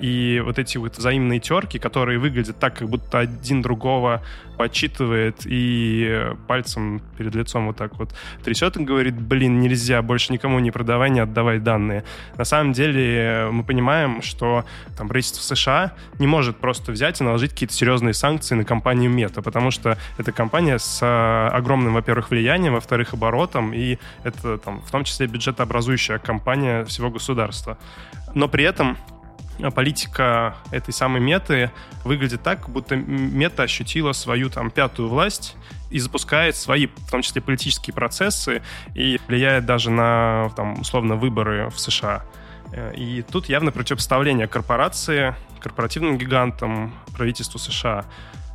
и 0.00 0.42
вот 0.44 0.58
эти 0.58 0.78
вот 0.78 0.96
взаимные 0.96 1.40
терки, 1.40 1.78
которые 1.78 2.18
выглядят 2.18 2.58
так, 2.58 2.78
как 2.78 2.88
будто 2.88 3.18
один 3.18 3.60
другого 3.60 4.22
подсчитывает 4.58 5.42
и 5.44 6.32
пальцем 6.48 7.00
перед 7.16 7.34
лицом 7.34 7.68
вот 7.68 7.76
так 7.76 7.96
вот 7.98 8.14
трясет 8.42 8.76
и 8.76 8.84
говорит, 8.84 9.14
блин, 9.14 9.60
нельзя, 9.60 10.02
больше 10.02 10.32
никому 10.32 10.58
не 10.58 10.70
продавай, 10.70 11.10
не 11.10 11.20
отдавай 11.20 11.60
данные. 11.60 12.04
На 12.36 12.44
самом 12.44 12.72
деле 12.72 13.16
э, 13.16 13.50
мы 13.50 13.62
понимаем, 13.62 14.20
что 14.20 14.64
там 14.96 15.08
правительство 15.08 15.42
США 15.42 15.92
не 16.18 16.26
может 16.26 16.56
просто 16.56 16.90
взять 16.92 17.20
и 17.20 17.24
наложить 17.24 17.52
какие-то 17.52 17.74
серьезные 17.74 18.14
санкции 18.14 18.56
на 18.56 18.64
компанию 18.64 19.10
Мета, 19.10 19.42
потому 19.42 19.70
что 19.70 19.96
это 20.18 20.32
компания 20.32 20.78
с 20.78 21.00
э, 21.02 21.56
огромным, 21.56 21.94
во-первых, 21.94 22.30
влиянием, 22.30 22.74
во-вторых, 22.74 23.14
оборотом, 23.14 23.72
и 23.72 23.98
это 24.24 24.58
там 24.58 24.82
в 24.82 24.90
том 24.90 25.04
числе 25.04 25.28
бюджетообразующая 25.28 26.18
компания 26.18 26.84
всего 26.84 27.10
государства. 27.10 27.78
Но 28.34 28.48
при 28.48 28.64
этом 28.64 28.98
политика 29.74 30.56
этой 30.70 30.92
самой 30.92 31.20
меты 31.20 31.70
выглядит 32.04 32.42
так, 32.42 32.68
будто 32.68 32.96
мета 32.96 33.64
ощутила 33.64 34.12
свою 34.12 34.50
там 34.50 34.70
пятую 34.70 35.08
власть 35.08 35.56
и 35.90 35.98
запускает 35.98 36.56
свои, 36.56 36.86
в 36.86 37.10
том 37.10 37.22
числе 37.22 37.40
политические 37.40 37.94
процессы 37.94 38.62
и 38.94 39.20
влияет 39.26 39.66
даже 39.66 39.90
на 39.90 40.50
там, 40.56 40.80
условно 40.80 41.16
выборы 41.16 41.70
в 41.70 41.78
США. 41.78 42.24
Э, 42.72 42.92
и 42.94 43.22
тут 43.22 43.48
явно 43.48 43.72
противопоставление 43.72 44.46
корпорации, 44.46 45.34
корпоративным 45.60 46.18
гигантам, 46.18 46.94
правительству 47.14 47.58
США. 47.58 48.04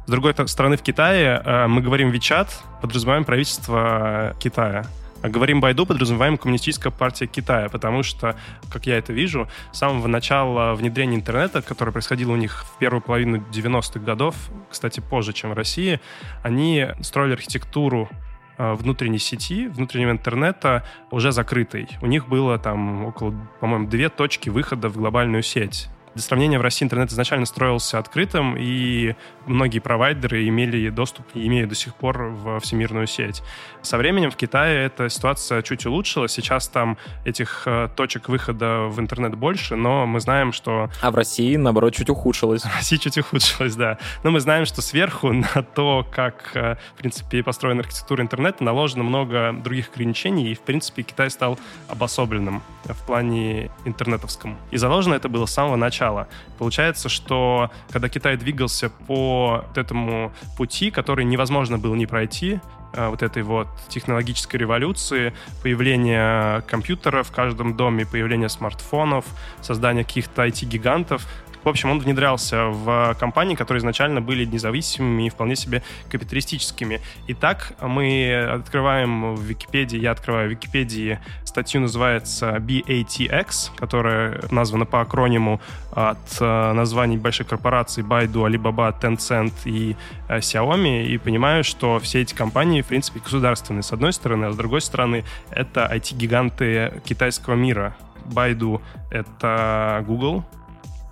С 0.06 0.12
другой 0.12 0.34
стороны, 0.47 0.78
в 0.78 0.82
Китае 0.82 1.41
э, 1.43 1.68
мы 1.68 1.82
говорим 1.82 2.12
WeChat, 2.12 2.49
подразумеваем 2.82 3.24
правительство 3.24 4.36
Китая. 4.39 4.86
Говорим 5.24 5.61
Байду, 5.61 5.86
подразумеваем 5.86 6.38
Коммунистическая 6.38 6.91
партия 6.91 7.28
Китая, 7.28 7.69
потому 7.69 8.03
что, 8.03 8.36
как 8.69 8.86
я 8.88 8.97
это 8.97 9.13
вижу, 9.13 9.47
с 9.71 9.78
самого 9.78 10.07
начала 10.07 10.74
внедрения 10.74 11.15
интернета, 11.15 11.61
которое 11.61 11.93
происходило 11.93 12.34
у 12.34 12.36
них 12.36 12.65
в 12.65 12.78
первую 12.78 13.01
половину 13.01 13.38
90-х 13.38 14.01
годов, 14.01 14.36
кстати, 14.69 14.99
позже, 14.99 15.32
чем 15.32 15.51
в 15.51 15.53
России, 15.53 16.01
они 16.43 16.88
строили 16.99 17.34
архитектуру 17.34 18.09
э, 18.57 18.74
внутренней 18.74 19.17
сети, 19.17 19.67
внутреннего 19.69 20.11
интернета 20.11 20.86
уже 21.09 21.32
закрытой. 21.32 21.88
У 22.01 22.07
них 22.07 22.28
было 22.28 22.59
там 22.59 23.05
около, 23.05 23.34
по-моему, 23.61 23.88
две 23.88 24.09
точки 24.09 24.49
выхода 24.49 24.89
в 24.89 24.97
глобальную 24.97 25.41
сеть. 25.41 25.88
Для 26.14 26.22
сравнения, 26.22 26.59
в 26.59 26.61
России 26.61 26.86
интернет 26.86 27.11
изначально 27.11 27.47
строился 27.47 27.97
открытым, 27.97 28.55
и 28.55 29.16
многие 29.47 29.80
провайдеры 29.80 30.47
имели 30.47 30.89
доступ 30.89 31.26
и 31.34 31.47
имеют 31.47 31.70
до 31.70 31.76
сих 31.76 31.95
пор 31.95 32.26
в 32.26 32.59
всемирную 32.59 33.07
сеть. 33.07 33.41
Со 33.82 33.97
временем 33.97 34.30
в 34.30 34.36
Китае 34.36 34.86
эта 34.86 35.09
ситуация 35.09 35.64
чуть 35.64 35.88
улучшилась. 35.88 36.32
Сейчас 36.32 36.68
там 36.68 36.97
этих 37.26 37.64
э, 37.66 37.89
точек 37.95 38.30
выхода 38.30 38.84
в 38.89 38.99
интернет 38.99 39.36
больше, 39.36 39.76
но 39.76 40.05
мы 40.05 40.20
знаем, 40.20 40.53
что... 40.53 40.89
А 41.01 41.09
в 41.09 41.16
России, 41.16 41.55
наоборот, 41.55 41.95
чуть 41.95 42.09
ухудшилось. 42.09 42.61
В 42.74 42.76
России 42.76 42.97
чуть 42.97 43.18
ухудшилось, 43.18 43.76
да. 43.76 43.97
Но 44.24 44.30
мы 44.30 44.39
знаем, 44.39 44.66
что 44.66 44.84
сверху 44.84 45.34
на 45.34 45.64
то, 45.64 46.05
как, 46.11 46.51
э, 46.53 46.76
в 46.93 46.97
принципе, 46.97 47.41
построена 47.41 47.82
архитектура 47.82 48.22
интернета, 48.22 48.64
наложено 48.64 49.03
много 49.03 49.51
других 49.51 49.89
ограничений, 49.89 50.51
и, 50.51 50.53
в 50.53 50.61
принципе, 50.61 51.01
Китай 51.01 51.32
стал 51.32 51.57
обособленным 51.88 52.61
в 52.84 53.05
плане 53.05 53.72
интернетовском. 53.86 54.57
И 54.70 54.78
заложено 54.78 55.16
это 55.16 55.28
было 55.28 55.47
с 55.47 55.51
самого 55.53 55.76
начала 55.76 56.03
начала. 56.04 56.28
Получается, 56.58 57.10
что 57.10 57.70
когда 57.91 58.10
Китай 58.10 58.38
двигался 58.38 58.89
по 58.89 59.64
вот 59.68 59.78
этому 59.78 60.32
пути, 60.58 60.91
который 60.91 61.26
невозможно 61.26 61.78
было 61.78 61.95
не 61.95 62.06
пройти, 62.06 62.60
э, 62.93 63.08
вот 63.08 63.24
этой 63.24 63.43
вот 63.43 63.68
технологической 63.89 64.60
революции, 64.60 65.34
появление 65.62 66.62
компьютера 66.62 67.24
в 67.24 67.32
каждом 67.32 67.76
доме, 67.76 68.06
появление 68.06 68.49
смартфонов, 68.49 69.26
создание 69.62 70.04
каких-то 70.04 70.45
IT-гигантов, 70.45 71.28
в 71.64 71.70
общем, 71.70 71.91
он 71.91 71.99
внедрялся 71.99 72.66
в 72.66 73.16
компании, 73.20 73.55
которые 73.55 73.80
изначально 73.80 74.22
были 74.22 74.45
независимыми 74.45 75.28
и 75.28 75.30
вполне 75.30 75.55
себе 75.55 75.84
капиталистическими. 76.09 77.01
Итак, 77.28 77.74
мы 77.82 78.49
открываем 78.53 79.36
в 79.36 79.41
Википедии, 79.41 79.99
я 79.99 80.11
открываю 80.11 80.49
в 80.49 80.51
Википедии 80.51 81.20
статью, 81.45 81.82
называется 81.82 82.57
BATX, 82.57 83.72
которая 83.76 84.41
названа 84.49 84.86
по 84.86 85.01
акрониму 85.01 85.61
от 85.91 86.18
э, 86.39 86.74
названий 86.74 87.18
больших 87.18 87.47
корпораций 87.47 88.03
Baidu, 88.03 88.47
Alibaba, 88.47 88.93
Tencent 88.99 89.53
и 89.66 89.95
Xiaomi, 90.28 91.05
и 91.05 91.18
понимаю, 91.18 91.64
что 91.64 91.99
все 91.99 92.22
эти 92.22 92.34
компании, 92.34 92.82
в 92.82 92.88
принципе, 92.88 93.20
государственные, 93.20 93.84
с 93.84 93.93
одной 93.93 94.14
стороны, 94.14 94.45
а 94.45 94.51
с 94.51 94.57
другой 94.57 94.82
стороны, 94.82 95.24
это 95.51 95.89
IT-гиганты 95.93 97.01
китайского 97.05 97.53
мира. 97.53 97.95
Baidu— 98.26 98.82
это 99.11 100.03
Google, 100.07 100.43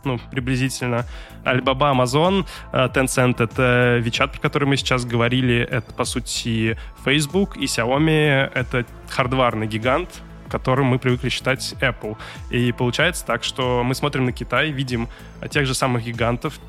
ну, 0.03 0.19
приблизительно. 0.31 1.05
Alibaba, 1.43 1.91
Amazon, 1.91 2.45
э, 2.71 2.87
Tencent— 2.93 3.35
это 3.43 4.01
WeChat, 4.03 4.31
про 4.31 4.39
который 4.39 4.67
мы 4.67 4.77
сейчас 4.77 5.05
говорили, 5.05 5.67
это, 5.69 5.93
по 5.93 6.05
сути, 6.05 6.77
Facebook, 7.05 7.57
и 7.57 7.65
Xiaomi— 7.65 8.51
это 8.53 8.85
хардварный 9.09 9.67
гигант, 9.67 10.21
которым 10.49 10.87
мы 10.87 10.99
привыкли 10.99 11.29
считать 11.29 11.75
Apple. 11.81 12.17
И 12.49 12.71
получается 12.71 13.25
так, 13.25 13.43
что 13.43 13.83
мы 13.83 13.95
смотрим 13.95 14.25
на 14.25 14.31
Китай, 14.31 14.71
видим 14.71 15.07
тех 15.49 15.65
же 15.65 15.73
самых 15.73 16.03
гигантов, 16.03 16.59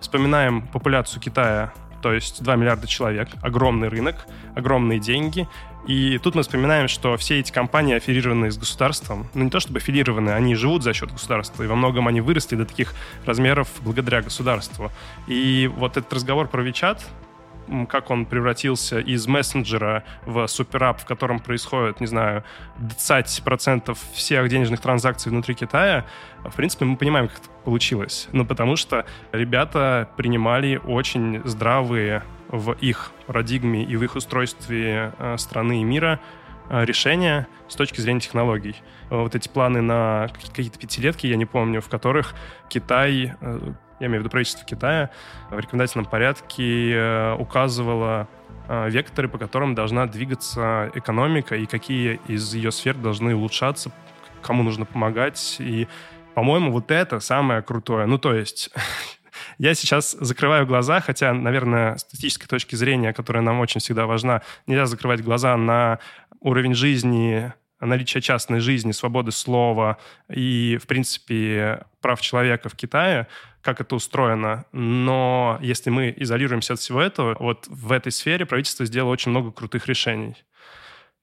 вспоминаем 0.00 0.62
популяцию 0.62 1.20
Китая 1.20 1.72
то 2.02 2.12
есть 2.12 2.42
2 2.42 2.56
миллиарда 2.56 2.86
человек, 2.86 3.28
огромный 3.42 3.88
рынок, 3.88 4.26
огромные 4.54 4.98
деньги. 4.98 5.48
И 5.88 6.18
тут 6.18 6.34
мы 6.34 6.42
вспоминаем, 6.42 6.86
что 6.86 7.16
все 7.16 7.40
эти 7.40 7.50
компании 7.50 7.96
аффилированные 7.96 8.50
с 8.50 8.58
государством, 8.58 9.26
ну 9.32 9.44
не 9.44 9.50
то 9.50 9.58
чтобы 9.58 9.78
аффилированные, 9.78 10.34
они 10.34 10.54
живут 10.54 10.82
за 10.82 10.92
счет 10.92 11.10
государства, 11.10 11.62
и 11.62 11.66
во 11.66 11.76
многом 11.76 12.06
они 12.06 12.20
выросли 12.20 12.56
до 12.56 12.66
таких 12.66 12.92
размеров 13.24 13.68
благодаря 13.80 14.20
государству. 14.20 14.92
И 15.26 15.66
вот 15.76 15.96
этот 15.96 16.12
разговор 16.12 16.46
про 16.46 16.62
WeChat, 16.62 17.00
как 17.88 18.10
он 18.10 18.26
превратился 18.26 19.00
из 19.00 19.26
мессенджера 19.26 20.04
в 20.26 20.46
суперап, 20.46 21.00
в 21.00 21.06
котором 21.06 21.40
происходит, 21.40 22.00
не 22.00 22.06
знаю, 22.06 22.44
20% 22.78 23.96
всех 24.12 24.48
денежных 24.50 24.80
транзакций 24.80 25.30
внутри 25.32 25.54
Китая, 25.54 26.04
в 26.44 26.54
принципе, 26.54 26.84
мы 26.84 26.98
понимаем, 26.98 27.28
как 27.28 27.38
это 27.38 27.48
получилось. 27.64 28.28
Ну, 28.32 28.44
потому 28.44 28.76
что 28.76 29.06
ребята 29.32 30.10
принимали 30.18 30.78
очень 30.84 31.40
здравые 31.46 32.22
в 32.48 32.72
их 32.72 33.12
парадигме 33.26 33.84
и 33.84 33.96
в 33.96 34.02
их 34.02 34.16
устройстве 34.16 35.12
э, 35.18 35.36
страны 35.38 35.80
и 35.80 35.84
мира 35.84 36.20
э, 36.68 36.84
решения 36.84 37.46
с 37.68 37.76
точки 37.76 38.00
зрения 38.00 38.20
технологий. 38.20 38.76
Вот 39.10 39.34
эти 39.34 39.48
планы 39.48 39.82
на 39.82 40.28
какие-то 40.32 40.78
пятилетки, 40.78 41.26
я 41.26 41.36
не 41.36 41.46
помню, 41.46 41.80
в 41.80 41.88
которых 41.88 42.34
Китай 42.68 43.34
э, 43.40 43.72
я 44.00 44.06
имею 44.06 44.20
в 44.20 44.22
виду 44.22 44.30
правительство 44.30 44.64
Китая, 44.64 45.10
в 45.50 45.58
рекомендательном 45.58 46.06
порядке 46.06 47.34
указывало 47.36 48.28
векторы, 48.68 49.28
по 49.28 49.38
которым 49.38 49.74
должна 49.74 50.06
двигаться 50.06 50.92
экономика 50.94 51.56
и 51.56 51.66
какие 51.66 52.20
из 52.28 52.54
ее 52.54 52.70
сфер 52.70 52.94
должны 52.94 53.34
улучшаться, 53.34 53.90
кому 54.40 54.62
нужно 54.62 54.84
помогать. 54.84 55.56
И, 55.58 55.88
по-моему, 56.34 56.70
вот 56.70 56.92
это 56.92 57.18
самое 57.18 57.60
крутое. 57.62 58.06
Ну, 58.06 58.18
то 58.18 58.32
есть... 58.34 58.70
Я 59.58 59.74
сейчас 59.74 60.16
закрываю 60.20 60.66
глаза, 60.66 61.00
хотя, 61.00 61.32
наверное, 61.32 61.96
с 61.96 62.00
статистической 62.02 62.48
точки 62.48 62.74
зрения, 62.74 63.12
которая 63.12 63.42
нам 63.42 63.60
очень 63.60 63.80
всегда 63.80 64.06
важна, 64.06 64.42
нельзя 64.66 64.86
закрывать 64.86 65.22
глаза 65.22 65.56
на 65.56 65.98
уровень 66.40 66.74
жизни 66.74 67.52
наличие 67.80 68.20
частной 68.20 68.60
жизни, 68.60 68.92
свободы 68.92 69.30
слова 69.30 69.98
и, 70.28 70.78
в 70.82 70.86
принципе, 70.86 71.84
прав 72.00 72.20
человека 72.20 72.68
в 72.68 72.74
Китае, 72.74 73.28
как 73.62 73.80
это 73.80 73.94
устроено. 73.94 74.64
Но 74.72 75.58
если 75.60 75.90
мы 75.90 76.12
изолируемся 76.16 76.74
от 76.74 76.80
всего 76.80 77.00
этого, 77.00 77.36
вот 77.38 77.66
в 77.68 77.92
этой 77.92 78.12
сфере 78.12 78.46
правительство 78.46 78.84
сделало 78.86 79.12
очень 79.12 79.30
много 79.30 79.52
крутых 79.52 79.86
решений. 79.86 80.36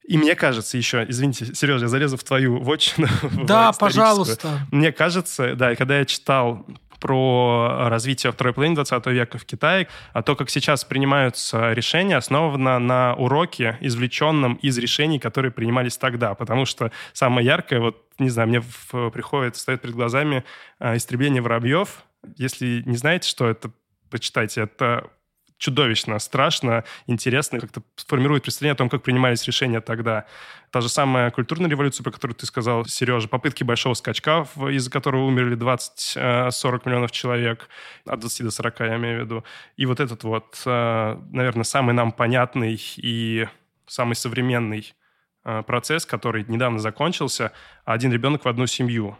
И 0.08 0.18
мне 0.18 0.36
кажется 0.36 0.78
еще, 0.78 1.04
извините, 1.08 1.56
Сережа, 1.56 1.86
я 1.86 1.88
залезу 1.88 2.16
в 2.16 2.24
твою 2.24 2.62
вотчину. 2.62 3.08
Да, 3.46 3.72
пожалуйста. 3.72 4.60
Мне 4.72 4.92
кажется, 4.92 5.56
да, 5.56 5.72
и 5.72 5.76
когда 5.76 5.98
я 5.98 6.06
читал 6.06 6.66
про 7.06 7.88
развитие 7.88 8.32
второй 8.32 8.52
половины 8.52 8.74
20 8.74 9.06
века 9.08 9.38
в 9.38 9.46
Китае, 9.46 9.88
а 10.12 10.24
то, 10.24 10.36
как 10.36 10.50
сейчас 10.50 10.84
принимаются 10.84 11.72
решения, 11.74 12.18
основано 12.18 12.80
на 12.80 13.14
уроке, 13.14 13.78
извлеченном 13.80 14.56
из 14.56 14.76
решений, 14.80 15.20
которые 15.20 15.52
принимались 15.52 15.98
тогда. 15.98 16.34
Потому 16.34 16.66
что 16.66 16.92
самое 17.14 17.46
яркое, 17.46 17.80
вот, 17.80 18.04
не 18.18 18.30
знаю, 18.30 18.50
мне 18.50 18.62
в, 18.62 19.12
приходит, 19.12 19.56
стоит 19.56 19.82
перед 19.82 19.94
глазами 19.94 20.44
э, 20.80 20.98
истребление 20.98 21.44
воробьев. 21.44 22.04
Если 22.38 22.82
не 22.88 22.98
знаете, 22.98 23.30
что 23.30 23.48
это 23.48 23.70
почитайте. 24.10 24.62
Это 24.62 25.12
чудовищно, 25.66 26.20
страшно, 26.20 26.84
интересно, 27.08 27.60
как-то 27.60 27.82
формирует 27.96 28.44
представление 28.44 28.74
о 28.74 28.78
том, 28.78 28.90
как 28.90 29.02
принимались 29.02 29.44
решения 29.46 29.82
тогда. 29.82 30.26
Та 30.70 30.82
же 30.82 30.90
самая 30.90 31.32
культурная 31.32 31.70
революция, 31.70 32.04
про 32.04 32.12
которую 32.12 32.36
ты 32.36 32.46
сказал, 32.46 32.86
Сережа, 32.86 33.28
попытки 33.28 33.64
большого 33.64 33.96
скачка, 33.96 34.48
из-за 34.70 34.92
которого 34.92 35.26
умерли 35.26 35.58
20-40 35.58 36.18
э, 36.18 36.80
миллионов 36.86 37.12
человек, 37.12 37.68
от 38.06 38.20
20 38.20 38.46
до 38.46 38.52
40, 38.52 38.80
я 38.82 38.96
имею 38.98 39.22
в 39.22 39.26
виду. 39.26 39.44
И 39.76 39.88
вот 39.88 40.00
этот 40.00 40.24
вот, 40.24 40.62
э, 40.66 41.18
наверное, 41.32 41.64
самый 41.64 41.94
нам 41.94 42.12
понятный 42.12 42.80
и 42.98 43.48
самый 43.88 44.16
современный 44.16 44.94
э, 45.46 45.64
процесс, 45.66 46.06
который 46.06 46.46
недавно 46.48 46.78
закончился, 46.78 47.52
один 47.86 48.14
ребенок 48.14 48.46
в 48.46 48.48
одну 48.48 48.68
семью. 48.68 49.18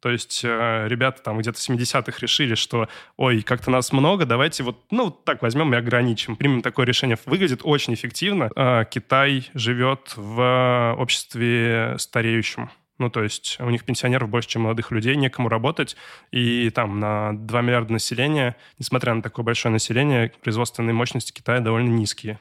То 0.00 0.10
есть 0.10 0.42
э, 0.44 0.86
ребята 0.88 1.22
там 1.22 1.38
где-то 1.38 1.58
в 1.58 1.68
70-х 1.68 2.18
решили, 2.20 2.54
что, 2.54 2.88
ой, 3.16 3.42
как-то 3.42 3.70
нас 3.70 3.92
много, 3.92 4.26
давайте 4.26 4.62
вот, 4.62 4.84
ну, 4.90 5.10
так 5.10 5.42
возьмем 5.42 5.72
и 5.74 5.76
ограничим. 5.76 6.36
Примем 6.36 6.62
такое 6.62 6.86
решение. 6.86 7.18
Выглядит 7.26 7.60
очень 7.64 7.94
эффективно. 7.94 8.50
Э, 8.54 8.84
Китай 8.90 9.48
живет 9.54 10.12
в 10.16 10.94
обществе 10.98 11.96
стареющем. 11.98 12.70
Ну, 12.98 13.10
то 13.10 13.22
есть 13.22 13.58
у 13.60 13.68
них 13.68 13.84
пенсионеров 13.84 14.28
больше, 14.28 14.48
чем 14.48 14.62
молодых 14.62 14.90
людей, 14.90 15.16
некому 15.16 15.48
работать. 15.48 15.96
И 16.30 16.70
там 16.70 16.98
на 16.98 17.32
2 17.34 17.60
миллиарда 17.62 17.92
населения, 17.92 18.56
несмотря 18.78 19.12
на 19.14 19.22
такое 19.22 19.44
большое 19.44 19.72
население, 19.72 20.32
производственные 20.42 20.94
мощности 20.94 21.32
Китая 21.32 21.60
довольно 21.60 21.90
низкие. 21.90 22.38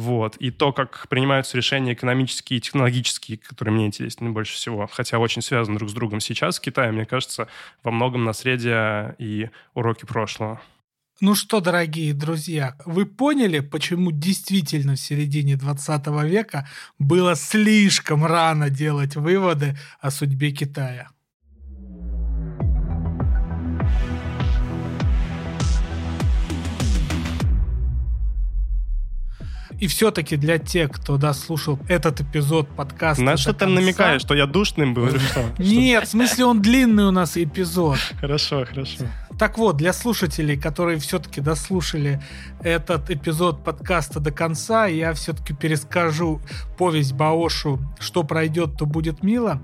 Вот. 0.00 0.36
И 0.36 0.50
то, 0.50 0.72
как 0.72 1.08
принимаются 1.08 1.58
решения 1.58 1.92
экономические 1.92 2.56
и 2.56 2.60
технологические, 2.62 3.36
которые 3.36 3.74
мне 3.74 3.86
интересны 3.86 4.30
больше 4.30 4.54
всего, 4.54 4.86
хотя 4.90 5.18
очень 5.18 5.42
связаны 5.42 5.76
друг 5.76 5.90
с 5.90 5.92
другом 5.92 6.20
сейчас 6.20 6.58
в 6.58 6.62
Китае, 6.62 6.90
мне 6.90 7.04
кажется, 7.04 7.48
во 7.82 7.90
многом 7.90 8.24
наследие 8.24 9.14
и 9.18 9.50
уроки 9.74 10.06
прошлого. 10.06 10.58
Ну 11.20 11.34
что, 11.34 11.60
дорогие 11.60 12.14
друзья, 12.14 12.76
вы 12.86 13.04
поняли, 13.04 13.60
почему 13.60 14.10
действительно 14.10 14.94
в 14.94 15.00
середине 15.00 15.56
20 15.56 16.06
века 16.24 16.66
было 16.98 17.36
слишком 17.36 18.24
рано 18.24 18.70
делать 18.70 19.16
выводы 19.16 19.76
о 20.00 20.10
судьбе 20.10 20.50
Китая? 20.50 21.10
И 29.80 29.86
все-таки 29.86 30.36
для 30.36 30.58
тех, 30.58 30.90
кто 30.92 31.16
дослушал 31.16 31.78
этот 31.88 32.20
эпизод 32.20 32.68
подкаста... 32.68 33.22
На 33.22 33.38
что 33.38 33.54
ты 33.54 33.64
намекаешь, 33.64 34.20
что 34.20 34.34
я 34.34 34.44
душным 34.46 34.92
был? 34.92 35.08
Нет, 35.58 36.06
в 36.06 36.10
смысле 36.10 36.44
он 36.44 36.60
длинный 36.60 37.04
у 37.04 37.10
нас 37.10 37.38
эпизод. 37.38 37.98
Хорошо, 38.20 38.66
хорошо. 38.68 39.04
Так 39.38 39.56
вот, 39.56 39.78
для 39.78 39.94
слушателей, 39.94 40.60
которые 40.60 40.98
все-таки 40.98 41.40
дослушали 41.40 42.22
этот 42.62 43.10
эпизод 43.10 43.64
подкаста 43.64 44.20
до 44.20 44.30
конца, 44.30 44.84
я 44.84 45.14
все-таки 45.14 45.54
перескажу 45.54 46.42
повесть 46.76 47.14
Баошу 47.14 47.80
«Что 47.98 48.22
пройдет, 48.22 48.76
то 48.76 48.84
будет 48.84 49.22
мило», 49.22 49.62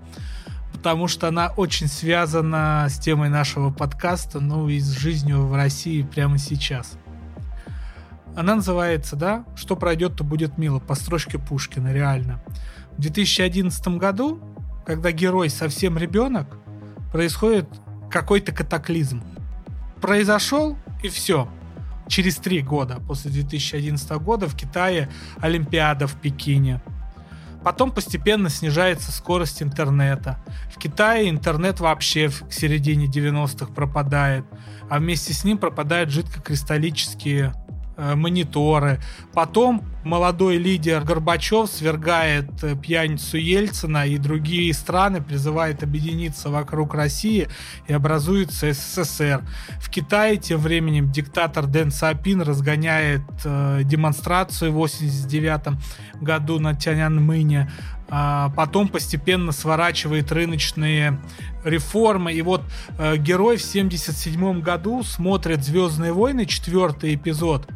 потому 0.72 1.08
что 1.08 1.28
она 1.28 1.52
очень 1.58 1.88
связана 1.88 2.86
с 2.88 2.98
темой 2.98 3.28
нашего 3.28 3.70
подкаста, 3.70 4.40
ну 4.40 4.66
и 4.70 4.78
с 4.78 4.92
жизнью 4.98 5.46
в 5.46 5.54
России 5.54 6.00
прямо 6.00 6.38
сейчас. 6.38 6.96
Она 8.36 8.56
называется, 8.56 9.16
да, 9.16 9.46
«Что 9.56 9.76
пройдет, 9.76 10.16
то 10.16 10.22
будет 10.22 10.58
мило» 10.58 10.78
по 10.78 10.94
строчке 10.94 11.38
Пушкина, 11.38 11.94
реально. 11.94 12.42
В 12.98 13.00
2011 13.00 13.88
году, 13.96 14.38
когда 14.84 15.10
герой 15.10 15.48
совсем 15.48 15.96
ребенок, 15.96 16.58
происходит 17.12 17.66
какой-то 18.10 18.52
катаклизм. 18.52 19.22
Произошел, 20.02 20.76
и 21.02 21.08
все. 21.08 21.48
Через 22.08 22.36
три 22.36 22.60
года, 22.60 23.00
после 23.08 23.30
2011 23.30 24.10
года, 24.18 24.46
в 24.46 24.54
Китае 24.54 25.08
Олимпиада 25.40 26.06
в 26.06 26.20
Пекине. 26.20 26.82
Потом 27.64 27.90
постепенно 27.90 28.50
снижается 28.50 29.12
скорость 29.12 29.62
интернета. 29.62 30.38
В 30.70 30.78
Китае 30.78 31.30
интернет 31.30 31.80
вообще 31.80 32.28
к 32.28 32.52
середине 32.52 33.06
90-х 33.06 33.72
пропадает, 33.72 34.44
а 34.90 34.98
вместе 34.98 35.32
с 35.32 35.42
ним 35.42 35.56
пропадают 35.56 36.10
жидкокристаллические 36.10 37.54
мониторы. 37.96 39.00
Потом 39.32 39.82
молодой 40.06 40.56
лидер 40.56 41.02
Горбачев 41.02 41.68
свергает 41.68 42.62
э, 42.62 42.76
пьяницу 42.76 43.36
Ельцина 43.36 44.06
и 44.06 44.16
другие 44.16 44.72
страны 44.72 45.20
призывает 45.20 45.82
объединиться 45.82 46.48
вокруг 46.48 46.94
России 46.94 47.48
и 47.88 47.92
образуется 47.92 48.72
СССР. 48.72 49.42
В 49.80 49.90
Китае 49.90 50.36
тем 50.36 50.60
временем 50.60 51.10
диктатор 51.10 51.66
Дэн 51.66 51.90
Сапин 51.90 52.40
разгоняет 52.40 53.22
э, 53.44 53.80
демонстрацию 53.84 54.72
в 54.72 54.76
89 54.76 55.78
году 56.22 56.60
на 56.60 56.74
Тяньаньмыне, 56.74 57.70
а 58.08 58.50
потом 58.50 58.88
постепенно 58.88 59.50
сворачивает 59.50 60.30
рыночные 60.30 61.18
реформы. 61.64 62.32
И 62.32 62.42
вот 62.42 62.62
э, 62.98 63.16
герой 63.16 63.56
в 63.56 63.62
77 63.62 64.60
году 64.60 65.02
смотрит 65.02 65.64
«Звездные 65.64 66.12
войны», 66.12 66.46
четвертый 66.46 67.16
эпизод, 67.16 67.68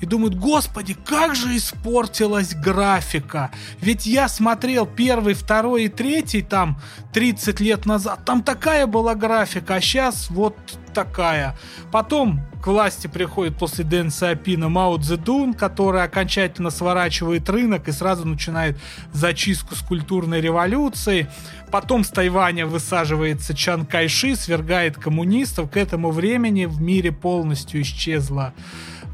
и 0.00 0.06
думают, 0.06 0.34
господи, 0.34 0.96
как 1.04 1.34
же 1.34 1.56
испортилась 1.56 2.54
графика. 2.54 3.50
Ведь 3.80 4.06
я 4.06 4.28
смотрел 4.28 4.86
первый, 4.86 5.34
второй 5.34 5.84
и 5.84 5.88
третий 5.88 6.42
там 6.42 6.80
30 7.12 7.60
лет 7.60 7.86
назад. 7.86 8.24
Там 8.24 8.42
такая 8.42 8.86
была 8.86 9.14
графика, 9.14 9.76
а 9.76 9.80
сейчас 9.80 10.30
вот 10.30 10.56
такая. 10.94 11.56
Потом 11.92 12.40
к 12.62 12.66
власти 12.66 13.06
приходит 13.06 13.56
после 13.56 13.84
Дэн 13.84 14.10
Сиапина 14.10 14.68
Мао 14.68 14.98
Цзэдун, 14.98 15.54
который 15.54 16.02
окончательно 16.02 16.70
сворачивает 16.70 17.48
рынок 17.48 17.88
и 17.88 17.92
сразу 17.92 18.26
начинает 18.26 18.78
зачистку 19.12 19.74
с 19.74 19.80
культурной 19.80 20.40
революцией. 20.40 21.26
Потом 21.70 22.04
с 22.04 22.10
Тайваня 22.10 22.66
высаживается 22.66 23.54
Чан 23.54 23.86
Кайши, 23.86 24.36
свергает 24.36 24.96
коммунистов. 24.96 25.70
К 25.70 25.76
этому 25.76 26.10
времени 26.10 26.66
в 26.66 26.82
мире 26.82 27.12
полностью 27.12 27.80
исчезла 27.82 28.52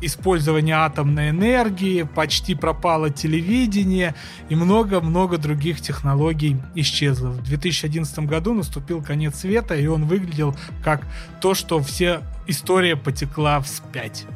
использование 0.00 0.76
атомной 0.76 1.30
энергии, 1.30 2.02
почти 2.02 2.54
пропало 2.54 3.10
телевидение 3.10 4.14
и 4.48 4.54
много-много 4.54 5.38
других 5.38 5.80
технологий 5.80 6.56
исчезло. 6.74 7.28
В 7.28 7.42
2011 7.42 8.18
году 8.20 8.54
наступил 8.54 9.02
конец 9.02 9.40
света, 9.40 9.74
и 9.74 9.86
он 9.86 10.04
выглядел 10.04 10.56
как 10.82 11.06
то, 11.40 11.54
что 11.54 11.80
все 11.80 12.22
история 12.46 12.96
потекла 12.96 13.60
вспять. 13.60 14.26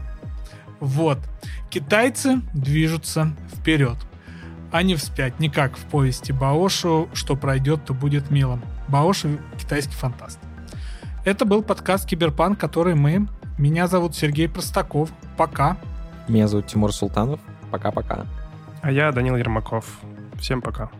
Вот. 0.80 1.18
Китайцы 1.68 2.40
движутся 2.54 3.36
вперед, 3.54 3.96
а 4.72 4.82
не 4.82 4.94
вспять. 4.94 5.38
Не 5.38 5.48
в 5.48 5.84
повести 5.90 6.32
Баошу 6.32 7.08
«Что 7.12 7.36
пройдет, 7.36 7.84
то 7.84 7.94
будет 7.94 8.30
милым». 8.30 8.62
Баошу— 8.88 9.38
китайский 9.58 9.94
фантаст. 9.94 10.38
Это 11.24 11.44
был 11.44 11.62
подкаст 11.62 12.08
«Киберпанк», 12.08 12.58
который 12.58 12.94
мы 12.94 13.28
меня 13.61 13.86
зовут 13.86 14.16
Сергей 14.16 14.48
Простаков. 14.48 15.11
Пока. 15.36 15.76
Меня 16.28 16.48
зовут 16.48 16.66
Тимур 16.66 16.92
Султанов. 16.92 17.40
Пока-пока. 17.70 18.26
А 18.80 18.90
я 18.90 19.12
Данил 19.12 19.36
Ермаков. 19.36 20.00
Всем 20.38 20.62
пока. 20.62 20.90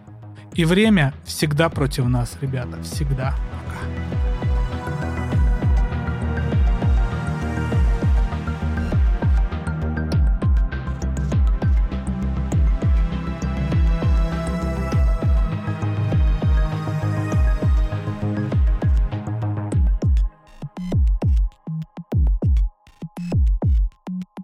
И 0.53 0.67
время 0.67 1.15
всегда 1.25 1.71
против 1.71 2.07
нас, 2.07 2.37
ребята. 2.43 2.83
Всегда. 2.83 3.35
Пока. 3.67 4.30